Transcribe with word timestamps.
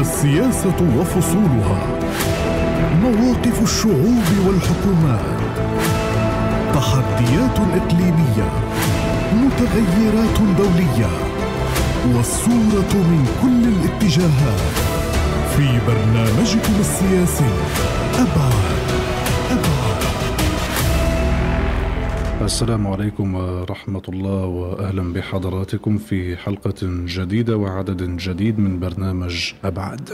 السياسة 0.00 0.78
وفصولها. 0.98 1.86
مواقف 3.02 3.62
الشعوب 3.62 4.26
والحكومات. 4.46 5.36
تحديات 6.74 7.58
إقليمية. 7.58 8.50
متغيرات 9.34 10.38
دولية. 10.58 11.10
والصورة 12.14 12.92
من 12.94 13.28
كل 13.42 13.68
الاتجاهات. 13.68 14.76
في 15.56 15.78
برنامجكم 15.86 16.72
السياسي 16.80 17.50
أبعاد. 18.14 18.85
السلام 22.42 22.86
عليكم 22.86 23.34
ورحمة 23.34 24.02
الله 24.08 24.44
وأهلا 24.46 25.12
بحضراتكم 25.12 25.98
في 25.98 26.36
حلقة 26.36 26.74
جديدة 26.82 27.56
وعدد 27.56 28.16
جديد 28.16 28.58
من 28.58 28.80
برنامج 28.80 29.52
أبعد. 29.64 30.10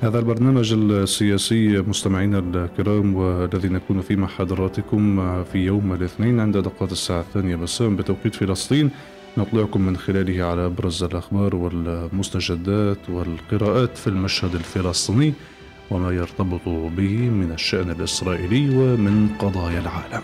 هذا 0.00 0.18
البرنامج 0.18 0.72
السياسي 0.72 1.68
مستمعينا 1.80 2.38
الكرام 2.38 3.14
والذي 3.14 3.68
نكون 3.68 4.00
فيه 4.00 4.16
مع 4.16 4.26
حضراتكم 4.26 5.16
في 5.44 5.58
يوم 5.58 5.92
الاثنين 5.92 6.40
عند 6.40 6.56
دقات 6.56 6.92
الساعة 6.92 7.20
الثانية 7.20 7.56
مساء 7.56 7.88
بتوقيت 7.88 8.34
فلسطين 8.34 8.90
نطلعكم 9.38 9.80
من 9.80 9.96
خلاله 9.96 10.44
على 10.44 10.66
أبرز 10.66 11.02
الأخبار 11.04 11.56
والمستجدات 11.56 12.98
والقراءات 13.08 13.96
في 13.98 14.06
المشهد 14.06 14.54
الفلسطيني 14.54 15.32
وما 15.92 16.10
يرتبط 16.10 16.68
به 16.68 17.30
من 17.30 17.52
الشأن 17.52 17.90
الإسرائيلي 17.90 18.76
ومن 18.76 19.28
قضايا 19.38 19.80
العالم. 19.80 20.22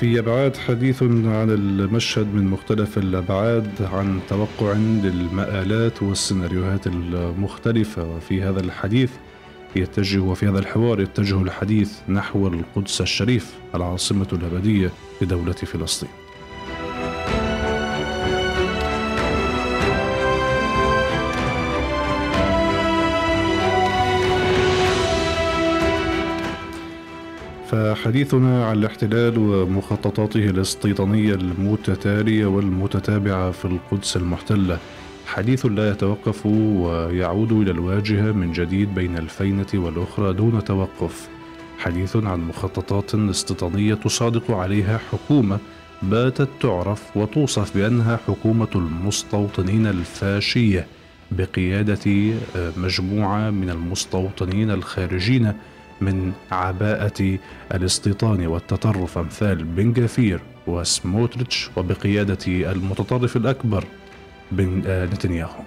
في 0.00 0.18
أبعاد 0.18 0.56
حديث 0.56 1.02
عن 1.02 1.50
المشهد 1.50 2.34
من 2.34 2.44
مختلف 2.46 2.98
الأبعاد 2.98 3.70
عن 3.92 4.20
توقع 4.28 4.72
للمآلات 4.72 6.02
والسيناريوهات 6.02 6.86
المختلفة 6.86 8.04
وفي 8.04 8.42
هذا 8.42 8.60
الحديث 8.60 9.10
يتجه 9.76 10.18
وفي 10.18 10.48
هذا 10.48 10.58
الحوار 10.58 11.00
يتجه 11.00 11.42
الحديث 11.42 11.92
نحو 12.08 12.46
القدس 12.46 13.00
الشريف 13.00 13.54
العاصمة 13.74 14.28
الأبدية 14.32 14.90
لدولة 15.22 15.52
فلسطين. 15.52 16.10
فحديثنا 27.70 28.66
عن 28.66 28.78
الاحتلال 28.78 29.38
ومخططاته 29.38 30.50
الاستيطانية 30.50 31.34
المتتالية 31.34 32.46
والمتتابعة 32.46 33.50
في 33.50 33.64
القدس 33.64 34.16
المحتلة. 34.16 34.78
حديث 35.34 35.66
لا 35.66 35.90
يتوقف 35.90 36.46
ويعود 36.46 37.52
إلى 37.52 37.70
الواجهة 37.70 38.32
من 38.32 38.52
جديد 38.52 38.94
بين 38.94 39.18
الفينة 39.18 39.66
والأخرى 39.74 40.32
دون 40.32 40.64
توقف. 40.64 41.28
حديث 41.78 42.16
عن 42.16 42.40
مخططات 42.40 43.14
استيطانية 43.14 43.94
تصادق 43.94 44.50
عليها 44.50 45.00
حكومة 45.12 45.58
باتت 46.02 46.48
تعرف 46.60 47.16
وتوصف 47.16 47.76
بأنها 47.76 48.20
حكومة 48.28 48.68
المستوطنين 48.74 49.86
الفاشية 49.86 50.86
بقيادة 51.30 52.34
مجموعة 52.76 53.50
من 53.50 53.70
المستوطنين 53.70 54.70
الخارجين 54.70 55.52
من 56.00 56.32
عباءة 56.52 57.38
الاستيطان 57.74 58.46
والتطرف 58.46 59.18
أمثال 59.18 59.64
بن 59.64 59.92
جافير 59.92 60.40
وسموتريتش 60.66 61.70
وبقيادة 61.76 62.72
المتطرف 62.72 63.36
الأكبر. 63.36 63.84
بن 64.52 64.82
نتنياهو. 64.86 65.62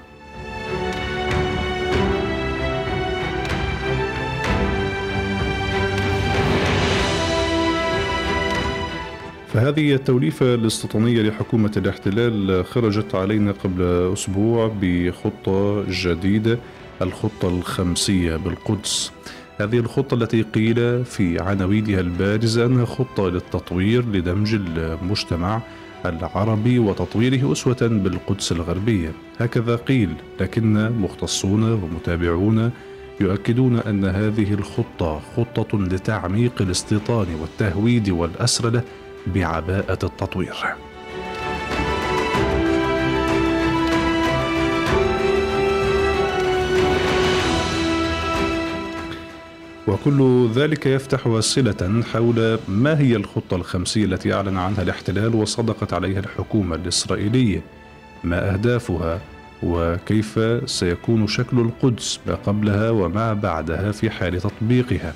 فهذه 9.48 9.94
التوليفة 9.94 10.54
الاستيطانية 10.54 11.22
لحكومة 11.22 11.72
الاحتلال 11.78 12.66
خرجت 12.66 13.16
علينا 13.16 13.52
قبل 13.52 14.12
أسبوع 14.14 14.72
بخطة 14.82 15.86
جديدة 15.90 16.60
الخطة 17.02 17.50
الخمسية 17.50 18.36
بالقدس. 18.36 19.12
هذه 19.62 19.80
الخطة 19.80 20.16
التي 20.16 20.42
قيل 20.42 21.06
في 21.06 21.40
عناوينها 21.40 22.00
البارزة 22.00 22.66
أنها 22.66 22.86
خطة 22.86 23.30
للتطوير 23.30 24.06
لدمج 24.06 24.54
المجتمع 24.54 25.62
العربي 26.06 26.80
وتطويره 26.80 27.52
أسوة 27.52 27.78
بالقدس 27.82 28.52
الغربية. 28.52 29.12
هكذا 29.40 29.76
قيل 29.76 30.14
لكن 30.40 30.92
مختصون 30.92 31.72
ومتابعون 31.72 32.72
يؤكدون 33.22 33.80
أن 33.80 34.06
هذه 34.06 34.54
الخطة 34.54 35.22
خطة 35.38 35.80
لتعميق 35.80 36.62
الاستيطان 36.62 37.28
والتهويد 37.42 38.10
والأسرلة 38.10 38.82
بعباءة 39.28 40.00
التطوير. 40.06 40.56
وكل 49.88 50.50
ذلك 50.56 50.86
يفتح 50.86 51.28
أسئلة 51.28 52.04
حول 52.14 52.60
ما 52.68 53.00
هي 53.00 53.16
الخطة 53.16 53.56
الخمسية 53.56 54.06
التي 54.06 54.34
أعلن 54.34 54.58
عنها 54.58 54.82
الاحتلال 54.82 55.36
وصدقت 55.36 55.94
عليها 55.94 56.20
الحكومة 56.20 56.76
الإسرائيلية 56.76 57.62
ما 58.24 58.54
أهدافها 58.54 59.20
وكيف 59.64 60.40
سيكون 60.66 61.28
شكل 61.28 61.60
القدس 61.60 62.20
ما 62.28 62.36
قبلها 62.36 62.90
وما 62.90 63.34
بعدها 63.34 63.92
في 63.92 64.10
حال 64.10 64.42
تطبيقها. 64.42 65.14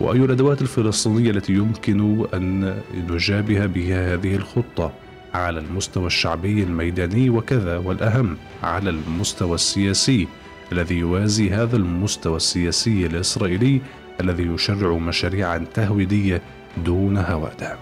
وأي 0.00 0.18
الأدوات 0.18 0.62
الفلسطينية 0.62 1.30
التي 1.30 1.52
يمكن 1.52 2.26
أن 2.34 2.78
نجابه 3.10 3.66
بها 3.66 4.14
هذه 4.14 4.36
الخطة 4.36 4.92
على 5.34 5.60
المستوى 5.60 6.06
الشعبي 6.06 6.62
الميداني 6.62 7.30
وكذا 7.30 7.78
والأهم 7.78 8.36
على 8.62 8.90
المستوى 8.90 9.54
السياسي. 9.54 10.28
الذي 10.72 10.94
يوازي 10.94 11.50
هذا 11.50 11.76
المستوى 11.76 12.36
السياسي 12.36 13.06
الإسرائيلي 13.06 13.80
الذي 14.20 14.42
يشرع 14.42 14.98
مشاريعا 14.98 15.66
تهويدية 15.74 16.42
دون 16.84 17.18
هوادة 17.18 17.76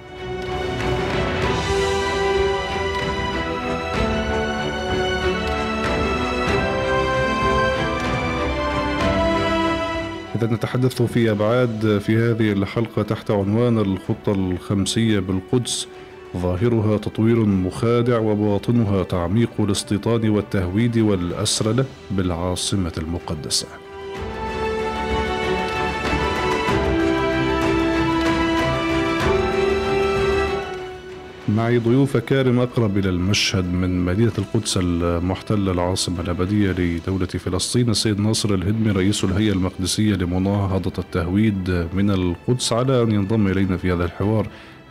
إذا 10.34 10.46
نتحدث 10.46 11.02
في 11.02 11.30
أبعاد 11.30 11.98
في 11.98 12.16
هذه 12.16 12.52
الحلقة 12.52 13.02
تحت 13.02 13.30
عنوان 13.30 13.78
الخطة 13.78 14.32
الخمسية 14.32 15.18
بالقدس. 15.18 15.88
ظاهرها 16.36 16.96
تطوير 16.96 17.44
مخادع 17.44 18.18
وباطنها 18.18 19.02
تعميق 19.02 19.50
الاستيطان 19.58 20.28
والتهويد 20.28 20.98
والأسرلة 20.98 21.84
بالعاصمة 22.10 22.92
المقدسة. 22.98 23.66
معي 31.48 31.78
ضيوف 31.78 32.16
كارم 32.16 32.60
أقرب 32.60 32.98
إلى 32.98 33.08
المشهد 33.08 33.72
من 33.72 34.04
مدينة 34.04 34.32
القدس 34.38 34.78
المحتلة 34.82 35.72
العاصمة 35.72 36.20
الأبدية 36.20 36.72
لدولة 36.72 37.26
فلسطين 37.26 37.90
السيد 37.90 38.20
ناصر 38.20 38.54
الهدمي 38.54 38.90
رئيس 38.90 39.24
الهيئة 39.24 39.52
المقدسية 39.52 40.14
لمناهضة 40.14 40.92
التهويد 40.98 41.88
من 41.92 42.10
القدس 42.10 42.72
على 42.72 43.02
أن 43.02 43.12
ينضم 43.12 43.48
إلينا 43.48 43.76
في 43.76 43.92
هذا 43.92 44.04
الحوار 44.04 44.46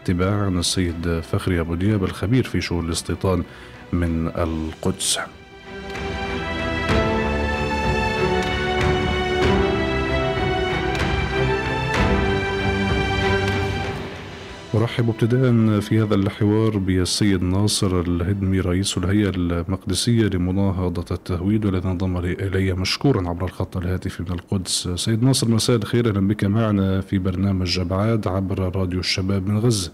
تباعا 0.06 0.50
السيد 0.50 1.20
فخري 1.32 1.60
أبو 1.60 1.76
دياب 1.76 2.04
الخبير 2.04 2.44
في 2.44 2.62
شؤون 2.62 2.86
الاستيطان 2.86 3.44
من 3.94 4.28
القدس. 4.28 5.20
أرحب 14.76 15.10
ابتداء 15.10 15.80
في 15.80 16.02
هذا 16.02 16.16
الحوار 16.16 16.78
بالسيد 16.78 17.44
ناصر 17.44 18.02
الهدمي 18.02 18.60
رئيس 18.60 18.98
الهيئة 18.98 19.32
المقدسية 19.36 20.24
لمناهضة 20.24 21.16
التهويد 21.16 21.66
والذي 21.66 21.88
انضم 21.88 22.18
إلي 22.18 22.74
مشكورا 22.74 23.30
عبر 23.30 23.46
الخط 23.46 23.78
الهاتفي 23.78 24.24
من 24.24 24.32
القدس. 24.32 24.90
سيد 24.96 25.24
ناصر 25.24 25.48
مساء 25.48 25.76
الخير. 25.76 26.10
أهلا 26.10 26.28
بك 26.28 26.44
معنا 26.44 27.02
في 27.02 27.18
برنامج 27.18 27.80
أبعاد 27.80 28.28
عبر 28.28 28.76
راديو 28.76 29.00
الشباب 29.00 29.48
من 29.48 29.58
غزة. 29.58 29.92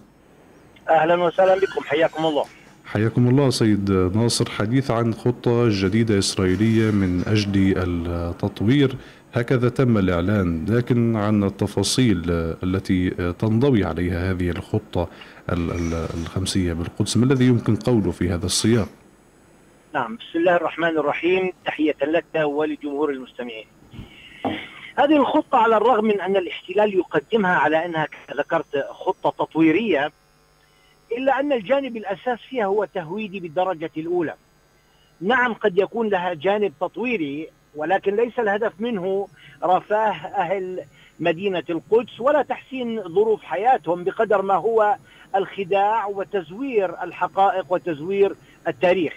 أهلا 0.90 1.16
وسهلا 1.24 1.56
بكم. 1.56 1.82
حياكم 1.86 2.26
الله. 2.26 2.46
حياكم 2.86 3.28
الله 3.28 3.50
سيد 3.50 3.92
ناصر. 3.92 4.50
حديث 4.50 4.92
عن 4.92 5.14
خطة 5.14 5.70
جديدة 5.70 6.20
إسرائيلية 6.20 6.92
من 6.92 7.24
أجل 7.28 7.74
التطوير. 7.78 8.96
هكذا 9.34 9.70
تم 9.70 9.98
الإعلان 9.98 10.66
لكن 10.70 11.16
عن 11.16 11.44
التفاصيل 11.44 12.24
التي 12.64 13.10
تنضوي 13.40 13.84
عليها 13.84 14.32
هذه 14.32 14.50
الخطة 14.50 15.10
الخمسية 15.50 16.74
بالقدس 16.74 17.18
ما 17.18 17.26
الذي 17.26 17.46
يمكن 17.46 17.76
قوله 17.76 18.12
في 18.12 18.30
هذا 18.30 18.46
السياق؟ 18.46 18.90
نعم 19.94 20.16
بسم 20.16 20.40
الله 20.40 20.56
الرحمن 20.56 20.98
الرحيم. 20.98 21.52
تحية 21.66 21.96
لك 22.02 22.26
ولجمهور 22.36 23.10
المستمعين. 23.10 23.66
هذه 24.96 25.16
الخطة 25.18 25.58
على 25.58 25.78
الرغم 25.78 26.06
من 26.06 26.22
أن 26.22 26.38
الاحتلال 26.38 26.94
يقدمها 26.94 27.56
على 27.56 27.86
أنها 27.86 28.08
ذكرت 28.38 28.88
خطة 28.90 29.46
تطويرية 29.46 30.12
إلا 31.18 31.40
أن 31.40 31.54
الجانب 31.54 31.98
الأساس 31.98 32.40
فيها 32.50 32.66
هو 32.66 32.86
تهويدي 32.86 33.40
بالدرجة 33.40 33.92
الأولى. 33.98 34.34
نعم 35.22 35.54
قد 35.54 35.78
يكون 35.78 36.10
لها 36.10 36.34
جانب 36.34 36.74
تطويري 36.82 37.50
ولكن 37.76 38.16
ليس 38.16 38.40
الهدف 38.40 38.74
منه 38.80 39.28
رفاه 39.64 40.14
أهل 40.14 40.84
مدينة 41.20 41.64
القدس 41.70 42.20
ولا 42.20 42.42
تحسين 42.42 43.04
ظروف 43.04 43.44
حياتهم 43.44 44.04
بقدر 44.04 44.42
ما 44.42 44.56
هو 44.56 44.96
الخداع 45.36 46.06
وتزوير 46.06 47.04
الحقائق 47.04 47.66
وتزوير 47.70 48.36
التاريخ. 48.68 49.14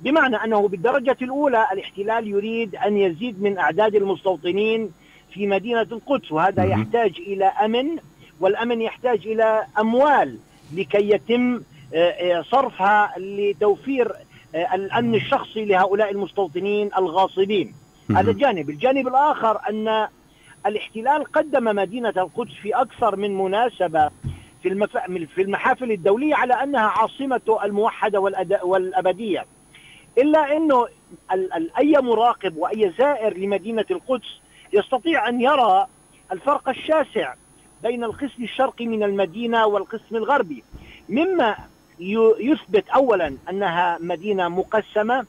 بمعنى 0.00 0.36
أنه 0.36 0.68
بالدرجة 0.68 1.16
الأولى 1.22 1.66
الاحتلال 1.72 2.28
يريد 2.28 2.76
أن 2.76 2.96
يزيد 2.96 3.42
من 3.42 3.58
أعداد 3.58 3.94
المستوطنين 3.94 4.90
في 5.34 5.46
مدينة 5.46 5.82
القدس 5.82 6.32
وهذا 6.32 6.64
يحتاج 6.64 7.12
إلى 7.18 7.44
أمن 7.44 7.96
والأمن 8.40 8.82
يحتاج 8.82 9.26
إلى 9.26 9.66
أموال 9.78 10.38
لكي 10.74 11.10
يتم 11.10 11.60
آه، 11.94 11.98
آه، 11.98 12.42
صرفها 12.42 13.14
لتوفير 13.18 14.12
آه، 14.54 14.74
الأمن 14.74 15.14
الشخصي 15.14 15.64
لهؤلاء 15.64 16.10
المستوطنين 16.10 16.90
الغاصبين. 16.98 17.74
هذا 18.10 18.32
جانب. 18.32 18.70
الجانب 18.70 19.08
الآخر 19.08 19.60
أن 19.70 20.08
الاحتلال 20.66 21.24
قدم 21.24 21.64
مدينة 21.64 22.12
القدس 22.16 22.52
في 22.62 22.74
أكثر 22.74 23.16
من 23.16 23.38
مناسبة 23.38 24.10
في 25.34 25.42
المحافل 25.42 25.92
الدولية 25.92 26.34
على 26.34 26.54
أنها 26.54 26.86
عاصمة 26.86 27.58
الموحدة 27.64 28.20
والأبدية. 28.62 29.46
إلا 30.18 30.56
أنه 30.56 30.86
أي 31.78 31.96
مراقب 32.00 32.56
وأي 32.56 32.92
زائر 32.98 33.36
لمدينة 33.38 33.84
القدس 33.90 34.40
يستطيع 34.72 35.28
أن 35.28 35.40
يرى 35.40 35.86
الفرق 36.32 36.68
الشاسع 36.68 37.34
بين 37.82 38.04
القسم 38.04 38.42
الشرقي 38.42 38.86
من 38.86 39.02
المدينة 39.02 39.66
والقسم 39.66 40.16
الغربي. 40.16 40.64
مما 41.08 41.56
يثبت 42.40 42.88
أولا 42.88 43.36
أنها 43.50 43.98
مدينة 44.00 44.48
مقسمة 44.48 45.26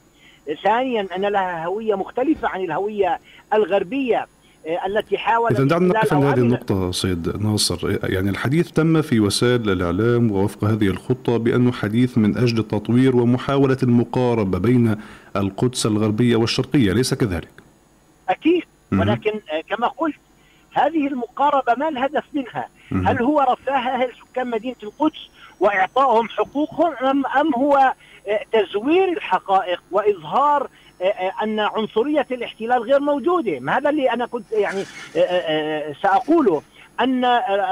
ثانيا 0.64 1.06
أن 1.16 1.20
لها 1.20 1.66
هوية 1.66 1.94
مختلفة 1.94 2.48
عن 2.48 2.60
الهوية 2.60 3.20
الغربية 3.52 4.26
آه، 4.66 4.86
التي 4.86 5.18
حاولت 5.18 5.52
إذا 5.52 5.64
دعنا 5.64 5.88
نقف 5.88 6.14
عند 6.14 6.24
هذه 6.24 6.38
النقطة 6.38 6.90
سيد 6.90 7.42
ناصر. 7.42 7.98
يعني 8.10 8.30
الحديث 8.30 8.70
تم 8.70 9.02
في 9.02 9.20
وسائل 9.20 9.70
الإعلام 9.70 10.30
ووفق 10.30 10.64
هذه 10.64 10.86
الخطة 10.86 11.36
بأنه 11.36 11.72
حديث 11.72 12.18
من 12.18 12.36
أجل 12.36 12.58
التطوير 12.58 13.16
ومحاولة 13.16 13.76
المقاربة 13.82 14.58
بين 14.58 14.96
القدس 15.36 15.86
الغربية 15.86 16.36
والشرقية 16.36 16.92
أليس 16.92 17.14
كذلك؟ 17.14 17.48
أكيد 18.28 18.62
ولكن 18.92 19.30
آه، 19.30 19.60
كما 19.60 19.86
قلت 19.86 20.16
هذه 20.72 21.06
المقاربة 21.06 21.74
ما 21.74 21.88
الهدف 21.88 22.24
منها؟ 22.34 22.68
هل 22.92 23.22
هو 23.22 23.40
رفاه 23.40 23.74
أهل 23.74 24.10
سكان 24.20 24.50
مدينة 24.50 24.76
القدس 24.82 25.28
وإعطائهم 25.60 26.28
حقوقهم 26.28 26.92
أم, 26.92 27.26
أم 27.26 27.54
هو 27.54 27.92
تزوير 28.52 29.08
الحقائق 29.08 29.82
وإظهار 29.90 30.68
آه، 31.02 31.32
أن 31.42 31.60
عنصرية 31.60 32.26
الاحتلال 32.30 32.82
غير 32.82 33.00
موجودة. 33.00 33.60
ما 33.60 33.76
هذا 33.76 33.90
اللي 33.90 34.12
أنا 34.12 34.26
كنت 34.26 34.52
يعني 34.52 34.84
سأقوله. 36.02 36.62
أن 37.00 37.24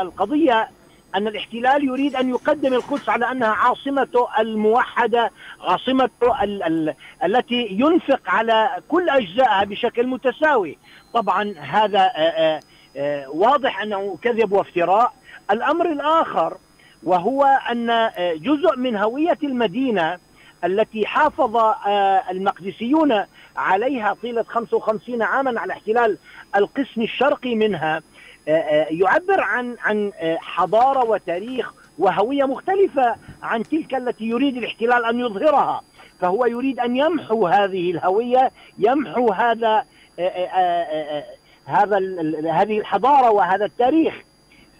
القضية 0.02 0.68
أن 1.14 1.26
الاحتلال 1.26 1.84
يريد 1.84 2.16
أن 2.16 2.28
يقدم 2.28 2.74
القدس 2.74 3.08
على 3.08 3.30
أنها 3.30 3.48
عاصمته 3.48 4.28
الموحدة 4.38 5.30
عاصمته 5.60 6.42
ال 6.44 6.62
ال 6.62 6.94
التي 7.24 7.68
ينفق 7.70 8.20
على 8.26 8.70
كل 8.88 9.08
أجزائها 9.08 9.64
بشكل 9.64 10.06
متساوي. 10.06 10.78
طبعا 11.14 11.54
هذا 11.58 12.10
واضح 13.28 13.82
أنه 13.82 14.18
كذب 14.22 14.52
وافتراء. 14.52 15.12
الأمر 15.50 15.92
الآخر 15.92 16.56
وهو 17.02 17.44
أن 17.44 18.10
جزء 18.36 18.76
من 18.76 18.96
هوية 18.96 19.38
المدينة 19.42 20.18
التي 20.64 21.06
حافظ 21.06 21.56
المقدسيون 22.30 23.24
عليها 23.56 24.16
طيلة 24.22 24.42
55 24.42 25.22
عاما 25.22 25.60
على 25.60 25.72
احتلال 25.72 26.18
القسم 26.56 27.02
الشرقي 27.02 27.54
منها. 27.54 28.02
يعبر 28.90 29.40
عن 29.40 29.76
عن 29.84 30.12
حضارة 30.38 31.04
وتاريخ 31.04 31.74
وهوية 31.98 32.44
مختلفة 32.44 33.16
عن 33.42 33.62
تلك 33.62 33.94
التي 33.94 34.24
يريد 34.24 34.56
الاحتلال 34.56 35.04
أن 35.04 35.20
يظهرها. 35.20 35.82
فهو 36.20 36.46
يريد 36.46 36.80
أن 36.80 36.96
يمحو 36.96 37.46
هذه 37.46 37.90
الهوية 37.90 38.50
يمحو 38.78 39.32
هذا 39.32 39.84
هذا 41.64 41.98
هذه 42.52 42.78
الحضارة 42.78 43.30
وهذا 43.30 43.64
التاريخ. 43.64 44.14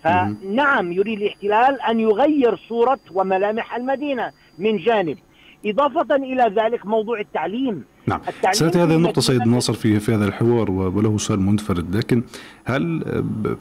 فنعم 0.04 0.92
يريد 0.92 1.20
الاحتلال 1.20 1.82
أن 1.82 2.00
يغير 2.00 2.56
صورة 2.68 2.98
وملامح 3.12 3.74
المدينة 3.76 4.32
من 4.58 4.76
جانب. 4.76 5.18
إضافة 5.66 6.16
إلى 6.16 6.52
ذلك 6.56 6.86
موضوع 6.86 7.20
التعليم. 7.20 7.84
نعم. 8.06 8.20
سأتي 8.52 8.78
هذه 8.78 8.96
النقطة 8.96 9.20
سيد 9.20 9.46
ناصر 9.46 9.72
في 9.72 10.00
في 10.00 10.14
هذا 10.14 10.24
الحوار 10.24 10.70
وله 10.70 11.18
سؤال 11.18 11.40
منفرد 11.40 11.96
لكن 11.96 12.22
هل 12.64 13.04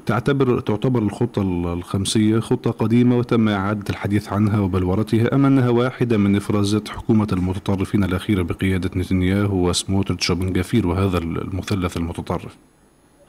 تعتبر 0.06 0.60
تعتبر 0.60 1.02
الخطة 1.02 1.42
الخمسية 1.74 2.40
خطة 2.40 2.72
قديمة 2.72 3.18
وتم 3.18 3.50
إعادة 3.50 3.86
الحديث 3.90 4.34
عنها 4.34 4.60
وبلورتها 4.60 5.36
أم 5.36 5.46
أنها 5.46 5.70
واحدة 5.70 6.18
من 6.18 6.36
إفرازات 6.36 6.90
حكومة 6.90 7.28
المتطرفين 7.34 8.04
الأخيرة 8.04 8.42
بقيادة 8.42 8.90
نتنياهو 8.96 9.70
وسموتريتش 9.70 10.30
وبن 10.30 10.54
جافير 10.54 10.88
وهذا 10.88 11.18
المثلث 11.18 11.98
المتطرف؟ 11.98 12.58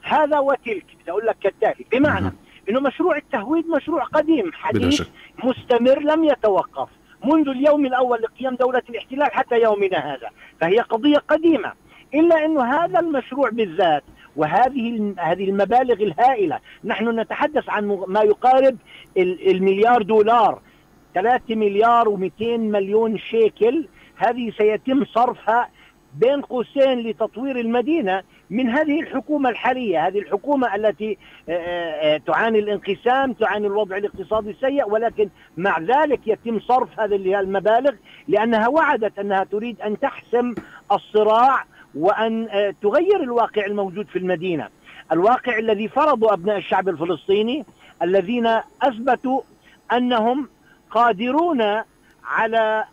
هذا 0.03 0.39
وتلك 0.39 0.85
بدي 1.01 1.11
أقول 1.11 1.25
لك 1.25 1.37
كالتالي. 1.41 1.85
بمعنى 1.91 2.33
إنه 2.69 2.79
مشروع 2.79 3.17
التهويد 3.17 3.65
مشروع 3.67 4.03
قديم 4.03 4.51
حديث 4.53 5.01
مستمر 5.43 5.99
لم 5.99 6.23
يتوقف. 6.23 6.89
منذ 7.23 7.49
اليوم 7.49 7.85
الأول 7.85 8.21
لقيام 8.21 8.55
دولة 8.55 8.81
الاحتلال 8.89 9.31
حتى 9.33 9.61
يومنا 9.61 10.13
هذا. 10.13 10.29
فهي 10.61 10.79
قضية 10.79 11.17
قديمة. 11.17 11.73
إلا 12.13 12.45
أنه 12.45 12.63
هذا 12.63 12.99
المشروع 12.99 13.49
بالذات 13.49 14.03
وهذه 14.35 15.13
هذه 15.17 15.49
المبالغ 15.49 15.93
الهائلة 15.93 16.59
نحن 16.83 17.19
نتحدث 17.19 17.69
عن 17.69 18.03
ما 18.07 18.21
يقارب 18.21 18.77
المليار 19.17 20.01
دولار. 20.01 20.61
3 21.13 21.55
مليار 21.55 22.17
و200 22.17 22.43
مليون 22.57 23.17
شيكل. 23.17 23.87
هذه 24.15 24.51
سيتم 24.57 25.05
صرفها 25.05 25.69
بين 26.13 26.41
قوسين 26.41 26.99
لتطوير 26.99 27.59
المدينة. 27.59 28.23
من 28.49 28.69
هذه 28.69 29.01
الحكومة 29.01 29.49
الحالية 29.49 30.07
هذه 30.07 30.19
الحكومة 30.19 30.75
التي 30.75 31.17
آه، 31.49 31.51
آه، 31.51 32.17
تعاني 32.17 32.59
الانقسام 32.59 33.33
تعاني 33.33 33.67
الوضع 33.67 33.97
الاقتصادي 33.97 34.49
السيء 34.49 34.89
ولكن 34.89 35.29
مع 35.57 35.79
ذلك 35.79 36.19
يتم 36.25 36.59
صرف 36.59 36.99
هذه 36.99 37.39
المبالغ 37.39 37.91
لأنها 38.27 38.67
وعدت 38.67 39.19
أنها 39.19 39.43
تريد 39.43 39.81
أن 39.81 39.99
تحسم 39.99 40.55
الصراع 40.91 41.65
وأن 41.95 42.47
آه، 42.49 42.73
تغير 42.81 43.23
الواقع 43.23 43.65
الموجود 43.65 44.07
في 44.07 44.19
المدينة. 44.19 44.67
الواقع 45.11 45.57
الذي 45.57 45.87
فرضه 45.87 46.33
أبناء 46.33 46.57
الشعب 46.57 46.89
الفلسطيني 46.89 47.65
الذين 48.01 48.47
أثبتوا 48.81 49.41
أنهم 49.93 50.49
قادرون 50.91 51.81
على 52.23 52.85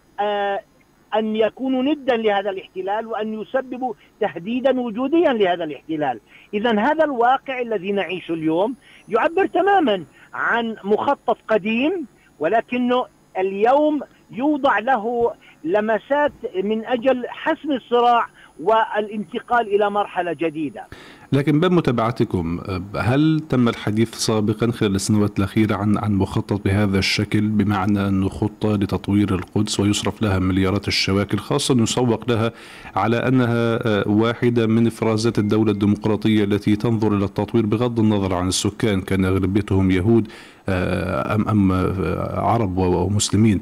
أن 1.15 1.37
يكونوا 1.37 1.83
ندا 1.83 2.17
لهذا 2.17 2.51
الاحتلال 2.51 3.07
وأن 3.07 3.41
يسببوا 3.41 3.95
تهديدا 4.21 4.81
وجوديا 4.81 5.33
لهذا 5.33 5.65
الاحتلال. 5.65 6.21
إذا 6.55 6.81
هذا 6.81 7.05
الواقع 7.05 7.61
الذي 7.61 7.93
نعيشه 7.93 8.35
اليوم 8.35 8.75
يعبر 9.09 9.47
تماما 9.47 10.05
عن 10.35 10.77
مخطط 10.85 11.39
قديم 11.49 12.07
ولكنه 12.39 13.07
اليوم 13.39 14.01
يوضع 14.31 14.79
له 14.79 15.35
لمسات 15.65 16.33
من 16.65 16.87
أجل 16.87 17.29
حسم 17.29 17.73
الصراع 17.73 18.27
والانتقال 18.61 19.75
إلى 19.75 19.91
مرحلة 19.91 20.33
جديدة. 20.33 20.87
لكن 21.33 21.61
بمتابعتكم 21.61 22.61
هل 22.97 23.43
تم 23.49 23.69
الحديث 23.69 24.15
سابقا 24.15 24.71
خلال 24.71 24.95
السنوات 24.95 25.39
الأخيرة 25.39 25.75
عن 25.75 25.99
عن 25.99 26.15
مخطط 26.15 26.65
بهذا 26.65 26.99
الشكل 26.99 27.49
بمعنى 27.49 28.09
أنه 28.09 28.29
خطة 28.29 28.77
لتطوير 28.77 29.35
القدس 29.35 29.81
ويصرف 29.81 30.23
لها 30.23 30.39
مليارات 30.39 30.89
الشواكل 30.89 31.39
خاصة 31.39 31.83
يسوق 31.83 32.31
لها 32.31 32.53
على 32.97 33.17
أنها 33.17 33.87
آه، 33.87 34.09
واحدة 34.09 34.67
من 34.67 34.87
إفرازات 34.87 35.39
الدولة 35.39 35.73
الديمقراطية 35.73 36.45
التي 36.45 36.77
تنظر 36.77 37.17
إلى 37.17 37.25
التطوير 37.25 37.67
بغض 37.67 38.01
النظر 38.01 38.35
عن 38.35 38.49
السكان 38.49 39.01
كان 39.01 39.25
أغلبيتهم 39.25 39.91
يهود 39.91 40.29
آه، 40.69 41.35
أم 41.35 41.49
أم 41.49 41.73
آه، 41.73 42.41
عرب 42.41 42.79
ومسلمين 42.79 43.61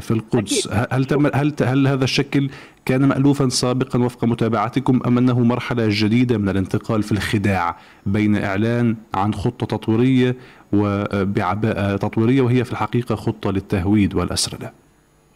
في 0.00 0.10
القدس. 0.10 0.68
هل 0.92 1.04
تم 1.04 1.26
هل 1.34 1.54
هل 1.62 1.86
هذا 1.88 2.04
الشكل 2.04 2.50
كان 2.86 3.08
مألوفا 3.08 3.48
سابقا 3.48 3.98
وفق 3.98 4.24
متابعتكم 4.24 5.00
أم 5.06 5.18
أنه 5.18 5.40
مرحلة 5.40 5.86
جديدة 5.88 6.38
من 6.38 6.48
الانتقال 6.48 7.02
في 7.02 7.12
الخداع 7.12 7.76
بين 8.06 8.44
إعلان 8.44 8.96
عن 9.14 9.34
خطة 9.34 9.66
تطويرية 9.66 10.36
وبعباءة 10.72 11.96
تطويرية 11.96 12.40
وهي 12.40 12.64
في 12.64 12.72
الحقيقة 12.72 13.14
خطة 13.14 13.50
للتهويد 13.50 14.14
والأسرلة. 14.14 14.70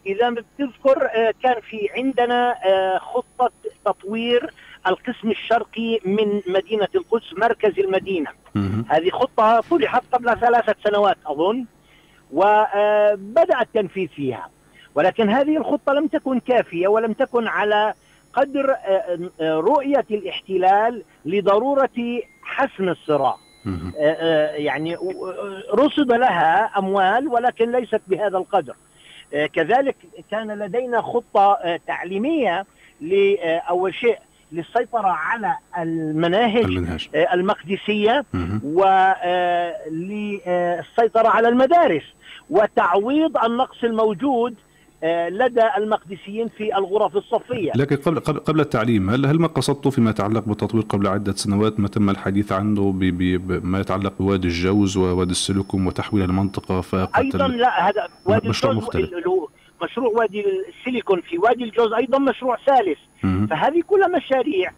إذا 0.07 0.31
بتذكر 0.31 1.09
آه، 1.15 1.35
كان 1.43 1.55
في 1.71 1.89
عندنا 1.97 2.55
آه، 2.67 2.99
خطة 2.99 3.51
تطوير 3.85 4.53
القسم 4.87 5.31
الشرقي 5.31 5.99
من 6.05 6.41
مدينة 6.47 6.89
القدس 6.95 7.35
مركز 7.39 7.79
المدينة. 7.79 8.31
هذه 8.89 9.11
خطة 9.11 9.61
طرحت 9.71 10.03
قبل 10.13 10.41
ثلاثة 10.41 10.75
سنوات 10.85 11.17
أظن 11.27 11.65
وبدأ 12.33 13.61
التنفيذ 13.61 14.09
فيها. 14.09 14.49
ولكن 14.99 15.31
هذه 15.31 15.57
الخطة 15.57 15.93
لم 15.93 16.07
تكن 16.07 16.41
كافية 16.41 16.89
ولم 16.89 17.13
تكن 17.13 17.47
على 17.47 17.95
قدر 18.33 18.71
آه، 18.71 19.19
آه، 19.41 19.55
رؤية 19.55 20.05
الاحتلال 20.11 21.03
لضرورة 21.25 22.21
حسم 22.43 22.89
الصراع. 22.89 23.37
آه، 24.01 24.51
يعني 24.51 24.97
رصد 25.75 26.13
لها 26.13 26.79
أموال 26.79 27.29
ولكن 27.29 27.73
ليست 27.73 28.01
بهذا 28.09 28.39
القدر. 28.39 28.75
كذلك 29.53 29.97
كان 30.31 30.59
لدينا 30.59 31.03
خطة 31.03 31.79
تعليمية 31.87 32.67
لأول 33.01 33.95
شيء 33.95 34.19
للسيطرة 34.53 35.09
على 35.09 35.57
المناهج, 35.79 36.65
المنهج. 36.65 37.09
المقدسية 37.15 38.25
وللسيطرة 38.65 40.49
على 41.29 41.49
المدارس 41.49 42.05
وتعويض 42.51 43.45
النقص 43.45 43.85
الموجود 43.85 44.53
آه، 44.53 44.68
لدى 45.29 45.65
المقدسيين 45.77 46.49
في 46.49 46.77
الغرف 46.77 47.17
الصفية. 47.17 47.73
لكن 47.77 47.97
قبل 47.97 48.21
قبل 48.21 48.61
التعليم 48.61 49.11
هل 49.11 49.27
هل 49.27 49.39
ما 49.39 49.47
قصدتوا 49.47 49.91
فيما 49.91 50.11
يتعلق 50.11 50.45
بالتطوير 50.45 50.83
قبل 50.83 51.07
عدة 51.07 51.33
سنوات؟ 51.33 51.81
ما 51.81 51.89
تم 51.89 52.11
الحديث 52.11 52.53
عنه 52.53 52.93
بما 52.93 53.81
يتعلق 53.81 54.13
بوادي 54.19 54.47
الجوز 54.47 54.97
ووادي 54.97 55.31
السلوكم 55.31 55.87
وتحويل 55.87 56.25
المنطقة 56.25 56.81
فاقت 56.81 57.17
أيضا 57.17 57.49
لا 57.49 57.89
هذا 57.89 58.09
وادي 58.27 58.49
مشروع 58.49 58.73
مختلف. 58.73 59.11
مشروع 59.83 60.13
وادي 60.17 60.45
السيليكون 60.69 61.21
في 61.21 61.39
وادي 61.39 61.65
الجوز 61.65 61.93
أيضا 61.93 62.19
مشروع 62.19 62.57
ثالث. 62.67 62.99
فهذه 63.51 63.83
كلها 63.87 64.09
مشاريع. 64.09 64.73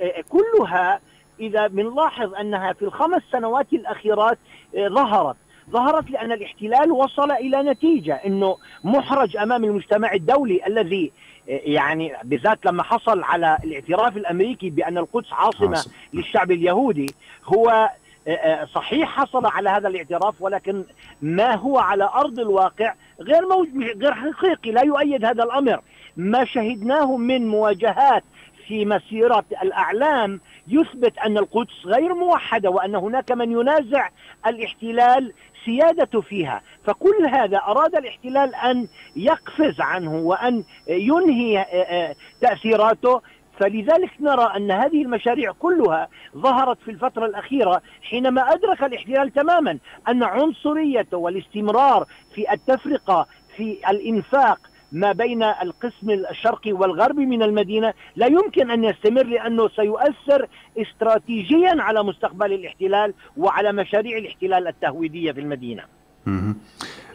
آه، 0.00 0.24
كلها 0.28 1.00
إذا 1.40 1.66
بنلاحظ 1.66 2.34
أنها 2.34 2.72
في 2.72 2.82
الخمس 2.82 3.22
سنوات 3.32 3.72
الأخيرات 3.72 4.38
آه، 4.76 4.88
ظهرت. 4.88 5.36
ظهرت 5.70 6.10
لأن 6.10 6.32
الاحتلال 6.32 6.92
وصل 6.92 7.30
إلى 7.30 7.62
نتيجة 7.62 8.14
أنه 8.14 8.56
محرج 8.84 9.36
أمام 9.36 9.64
المجتمع 9.64 10.12
الدولي 10.12 10.66
الذي 10.66 11.12
يعني 11.48 12.12
بالذات 12.24 12.66
لما 12.66 12.82
حصل 12.82 13.22
على 13.22 13.58
الاعتراف 13.64 14.16
الأمريكي 14.16 14.70
بأن 14.70 14.98
القدس 14.98 15.32
عاصمة 15.32 15.76
عاصم. 15.76 15.90
للشعب 16.14 16.50
اليهودي 16.50 17.06
هو 17.44 17.90
آه، 18.28 18.30
آه، 18.30 18.64
صحيح 18.64 19.08
حصل 19.08 19.46
على 19.46 19.70
هذا 19.70 19.88
الاعتراف 19.88 20.34
ولكن 20.40 20.84
ما 21.22 21.54
هو 21.54 21.78
على 21.78 22.10
أرض 22.14 22.40
الواقع 22.40 22.94
غير 23.20 23.44
غير 23.76 24.14
حقيقي 24.14 24.70
لا 24.70 24.82
يؤيد 24.82 25.24
هذا 25.24 25.44
الأمر 25.44 25.80
ما 26.16 26.44
شهدناه 26.44 27.16
من 27.16 27.46
مواجهات 27.46 28.24
في 28.66 28.84
مسيرة 28.84 29.44
الأعلام 29.62 30.40
يثبت 30.68 31.18
أن 31.18 31.38
القدس 31.38 31.86
غير 31.86 32.14
موحدة 32.14 32.70
وأن 32.70 32.94
هناك 32.94 33.32
من 33.32 33.52
ينازع 33.52 34.08
الاحتلال 34.46 35.32
سيادته 35.64 36.20
فيها. 36.20 36.62
فكل 36.84 37.26
هذا 37.32 37.58
أراد 37.58 37.96
الاحتلال 37.96 38.54
أن 38.54 38.88
يقفز 39.16 39.80
عنه 39.80 40.14
وأن 40.14 40.64
ينهي 40.88 41.58
آه، 41.58 41.62
آه، 41.62 42.16
تأثيراته. 42.40 43.20
فلذلك 43.60 44.10
نرى 44.20 44.52
أن 44.56 44.70
هذه 44.70 45.02
المشاريع 45.02 45.52
كلها 45.52 46.08
ظهرت 46.36 46.78
في 46.84 46.90
الفترة 46.90 47.26
الأخيرة 47.26 47.82
حينما 48.02 48.52
أدرك 48.52 48.82
الاحتلال 48.82 49.32
تماما 49.32 49.78
أن 50.08 50.22
عنصريته 50.22 51.16
والاستمرار 51.16 52.06
في 52.34 52.52
التفرقة 52.52 53.26
في 53.56 53.78
الإنفاق 53.90 54.58
ما 54.92 55.12
بين 55.12 55.42
القسم 55.42 56.10
الشرقي 56.10 56.72
والغربي 56.72 57.26
من 57.26 57.42
المدينة 57.42 57.92
لا 58.16 58.26
يمكن 58.26 58.70
أن 58.70 58.84
يستمر 58.84 59.26
لأنه 59.26 59.68
سيؤثر 59.68 60.48
استراتيجيا 60.78 61.82
على 61.82 62.02
مستقبل 62.02 62.52
الاحتلال 62.52 63.14
وعلى 63.36 63.72
مشاريع 63.72 64.18
الاحتلال 64.18 64.68
التهويدية 64.68 65.32
في 65.32 65.40
المدينة. 65.40 65.82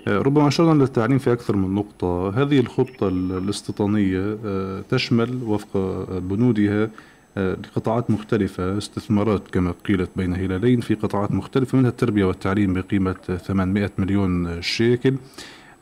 ربما 0.07 0.47
أشرنا 0.47 0.83
للتعليم 0.83 1.17
في 1.17 1.33
أكثر 1.33 1.55
من 1.55 1.75
نقطة. 1.75 2.29
هذه 2.41 2.59
الخطة 2.59 3.07
الاستيطانية 3.07 4.37
آه، 4.45 4.83
تشمل 4.89 5.43
وفق 5.43 5.77
بنودها 6.09 6.89
آه، 7.37 7.53
لقطاعات 7.53 8.11
مختلفة 8.11 8.77
استثمارات 8.77 9.47
كما 9.47 9.73
قيلت 9.87 10.09
بين 10.15 10.33
هلالين 10.35 10.81
في 10.81 10.93
قطاعات 10.93 11.31
مختلفة 11.31 11.77
منها 11.77 11.89
التربية 11.89 12.25
والتعليم 12.25 12.73
بقيمة 12.73 13.13
800 13.13 13.91
مليون 13.97 14.61
شيكل. 14.61 15.15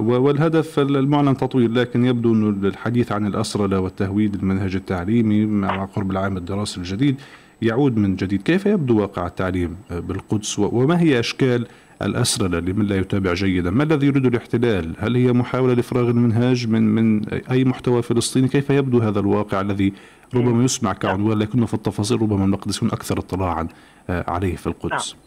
والهدف 0.01 0.79
المعلن 0.79 1.37
تطوير 1.37 1.71
لكن 1.71 2.05
يبدو 2.05 2.33
أن 2.33 2.65
الحديث 2.65 3.11
عن 3.11 3.27
الأسرلة 3.27 3.79
والتهويد 3.79 4.35
المنهج 4.35 4.75
التعليمي 4.75 5.45
مع 5.45 5.85
قرب 5.85 6.11
العام 6.11 6.37
الدراسي 6.37 6.77
الجديد 6.77 7.21
يعود 7.61 7.97
من 7.97 8.15
جديد. 8.15 8.41
كيف 8.41 8.65
يبدو 8.65 9.01
واقع 9.01 9.27
التعليم 9.27 9.77
بالقدس؟ 9.89 10.59
وما 10.59 11.01
هي 11.01 11.19
أشكال 11.19 11.67
الأسرلة 12.01 12.59
لمن 12.59 12.85
لا 12.85 12.97
يتابع 12.97 13.33
جيدا؟ 13.33 13.69
ما 13.69 13.83
الذي 13.83 14.07
يريد 14.07 14.25
الاحتلال؟ 14.25 14.95
هل 14.99 15.15
هي 15.15 15.33
محاولة 15.33 15.73
لإفراغ 15.73 16.09
المنهاج 16.09 16.67
من, 16.67 16.81
من 16.81 17.29
أي 17.51 17.65
محتوى 17.65 18.01
فلسطيني؟ 18.01 18.47
كيف 18.47 18.69
يبدو 18.69 18.99
هذا 18.99 19.19
الواقع 19.19 19.61
الذي 19.61 19.93
ربما 20.35 20.63
يسمع 20.63 20.93
كعنوان 20.93 21.39
لكنه 21.39 21.65
في 21.65 21.73
التفاصيل 21.73 22.21
ربما 22.21 22.45
المقدسون 22.45 22.89
أكثر 22.89 23.19
اطلاعا 23.19 23.67
آه، 24.09 24.25
عليه 24.27 24.55
في 24.55 24.67
القدس؟ 24.67 25.13
نعم. 25.13 25.21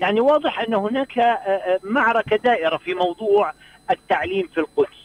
يعني 0.00 0.20
واضح 0.20 0.60
أن 0.60 0.74
هناك 0.74 1.18
آه، 1.18 1.22
آه، 1.22 1.80
معركة 1.84 2.36
دائرة 2.36 2.76
في 2.76 2.94
موضوع 2.94 3.52
التعليم 3.90 4.48
في 4.54 4.60
القدس. 4.60 5.04